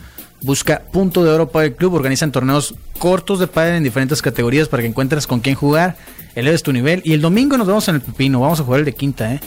busca 0.42 0.82
Punto 0.92 1.24
de 1.24 1.30
Oro 1.30 1.48
Pádel 1.48 1.74
Club, 1.74 1.94
organizan 1.94 2.30
torneos 2.30 2.74
cortos 2.98 3.40
de 3.40 3.48
pádel 3.48 3.76
en 3.76 3.82
diferentes 3.82 4.22
categorías 4.22 4.68
para 4.68 4.82
que 4.82 4.88
encuentres 4.88 5.26
con 5.26 5.40
quién 5.40 5.56
jugar, 5.56 5.96
eleves 6.36 6.62
tu 6.62 6.72
nivel 6.72 7.02
y 7.04 7.12
el 7.12 7.20
domingo 7.20 7.56
nos 7.56 7.66
vemos 7.66 7.88
en 7.88 7.96
el 7.96 8.00
Pepino, 8.00 8.40
vamos 8.40 8.60
a 8.60 8.64
jugar 8.64 8.80
el 8.80 8.86
de 8.86 8.92
quinta, 8.92 9.34
¿eh? 9.34 9.40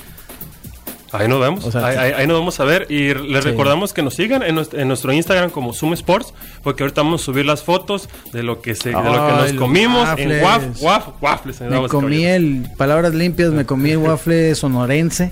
Ahí 1.14 1.28
nos 1.28 1.40
vemos. 1.42 1.66
O 1.66 1.72
sea, 1.72 1.86
ahí, 1.88 1.98
ahí- 1.98 2.12
ahí 2.18 2.28
nos 2.28 2.40
vamos 2.40 2.60
a 2.60 2.64
ver. 2.64 2.88
Y 2.90 3.14
les 3.14 3.44
Sí. 3.44 3.50
recordamos 3.50 3.92
que 3.94 4.02
nos 4.02 4.14
sigan 4.16 4.44
en 4.44 4.56
nuestro, 4.56 4.80
en 4.80 4.88
nuestro 4.88 5.12
Instagram 5.12 5.50
como 5.50 5.74
Zoom 5.74 5.94
Sports, 5.94 6.34
porque 6.64 6.84
ahorita 6.84 7.02
vamos 7.02 7.22
a 7.22 7.26
subir 7.26 7.46
las 7.46 7.64
fotos 7.64 8.08
de 8.32 8.44
lo 8.44 8.62
que, 8.62 8.76
se, 8.76 8.90
de 8.90 8.96
lo 8.96 9.02
que 9.04 9.34
nos 9.52 9.54
comimos 9.54 10.08
en 10.18 10.42
waffles. 10.44 10.82
waf, 10.82 10.82
waf, 10.82 11.08
waffles. 11.22 11.62
Me 11.62 11.88
comí 11.90 12.24
el, 12.26 12.68
palabras 12.78 13.14
limpias, 13.14 13.52
me 13.52 13.66
comí 13.66 13.92
el 13.92 13.98
waffle 14.08 14.56
sonorense, 14.56 15.32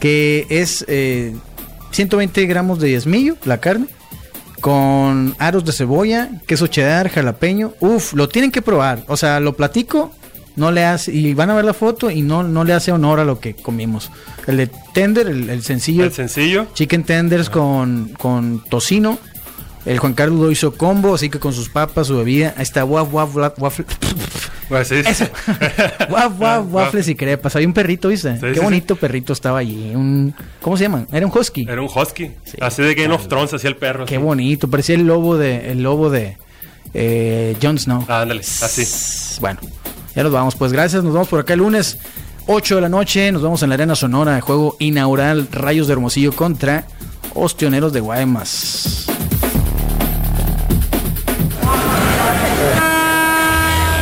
que 0.00 0.46
es 0.48 0.84
eh, 0.88 1.34
120 1.90 2.46
gramos 2.46 2.78
de 2.80 2.88
diezmillo, 2.88 3.36
la 3.44 3.58
carne, 3.58 3.86
con 4.60 5.34
aros 5.38 5.64
de 5.64 5.72
cebolla, 5.72 6.28
queso 6.46 6.66
cheddar, 6.66 7.08
jalapeño. 7.08 7.72
Uf, 7.80 8.12
lo 8.14 8.28
tienen 8.28 8.50
que 8.50 8.62
probar. 8.62 9.04
O 9.08 9.16
sea, 9.16 9.40
lo 9.40 9.54
platico, 9.54 10.12
no 10.60 10.70
le 10.70 10.84
hace, 10.84 11.10
y 11.12 11.34
van 11.34 11.50
a 11.50 11.54
ver 11.54 11.64
la 11.64 11.72
foto 11.74 12.10
y 12.10 12.22
no, 12.22 12.42
no 12.42 12.62
le 12.64 12.72
hace 12.74 12.92
honor 12.92 13.18
a 13.18 13.24
lo 13.24 13.40
que 13.40 13.54
comimos. 13.54 14.10
El 14.46 14.58
de 14.58 14.66
tender, 14.94 15.26
el, 15.26 15.48
el 15.50 15.62
sencillo, 15.62 16.04
El 16.04 16.12
sencillo. 16.12 16.66
chicken 16.74 17.02
tenders 17.04 17.48
con, 17.50 18.10
con 18.18 18.62
tocino. 18.68 19.18
El 19.86 19.98
Juan 19.98 20.12
Carlos 20.12 20.38
lo 20.38 20.50
hizo 20.50 20.72
combo, 20.74 21.14
así 21.14 21.30
que 21.30 21.38
con 21.38 21.54
sus 21.54 21.70
papas, 21.70 22.08
su 22.08 22.16
bebida. 22.18 22.52
Ahí 22.58 22.62
está, 22.64 22.84
waf, 22.84 23.12
waf, 23.14 23.34
waf, 23.34 23.58
waffle. 23.58 23.86
Pues 24.68 24.88
sí. 24.88 24.96
Waf, 26.10 26.32
waf, 26.38 26.64
waffles 26.70 27.08
y 27.08 27.14
crepas. 27.14 27.56
Había 27.56 27.66
un 27.66 27.72
perrito, 27.72 28.08
¿viste? 28.08 28.34
Sí, 28.34 28.40
Qué 28.42 28.54
sí, 28.56 28.60
bonito 28.60 28.96
perrito 28.96 29.32
estaba 29.32 29.58
allí. 29.60 29.92
Un, 29.94 30.34
¿Cómo 30.60 30.76
se 30.76 30.82
llaman? 30.84 31.06
Era 31.10 31.26
un 31.26 31.32
husky. 31.34 31.62
Era 31.68 31.80
un 31.80 31.88
husky. 31.92 32.30
Sí. 32.44 32.58
Así 32.60 32.82
de 32.82 32.94
Game 32.94 33.14
of 33.14 33.26
Thrones, 33.26 33.54
hacía 33.54 33.70
el 33.70 33.76
perro. 33.76 34.04
Qué 34.04 34.16
así. 34.16 34.22
bonito. 34.24 34.68
Parecía 34.68 34.96
el 34.96 35.06
lobo 35.06 35.38
de, 35.38 35.72
el 35.72 35.82
lobo 35.82 36.10
de 36.10 36.36
eh, 36.92 37.56
Jon 37.62 37.78
Snow. 37.78 38.04
Ah, 38.06 38.20
ándale, 38.20 38.40
así. 38.42 38.84
Bueno, 39.40 39.60
ya 40.14 40.22
nos 40.22 40.32
vamos. 40.32 40.56
Pues 40.56 40.72
gracias. 40.72 41.02
Nos 41.02 41.12
vemos 41.12 41.28
por 41.28 41.40
acá 41.40 41.54
el 41.54 41.60
lunes, 41.60 41.98
8 42.46 42.76
de 42.76 42.80
la 42.80 42.88
noche. 42.88 43.30
Nos 43.32 43.42
vemos 43.42 43.62
en 43.62 43.68
la 43.68 43.74
Arena 43.74 43.94
Sonora. 43.94 44.40
Juego 44.40 44.76
inaugural 44.78 45.48
Rayos 45.50 45.86
de 45.86 45.92
Hermosillo 45.94 46.32
contra 46.32 46.86
Ostioneros 47.34 47.92
de 47.92 48.00
Guaymas. 48.00 49.06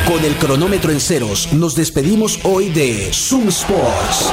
Con 0.07 0.25
el 0.25 0.35
cronómetro 0.37 0.90
en 0.90 1.01
ceros, 1.01 1.53
nos 1.53 1.75
despedimos 1.75 2.40
hoy 2.44 2.71
de 2.71 3.11
Zoom 3.12 3.49
Sports. 3.49 4.33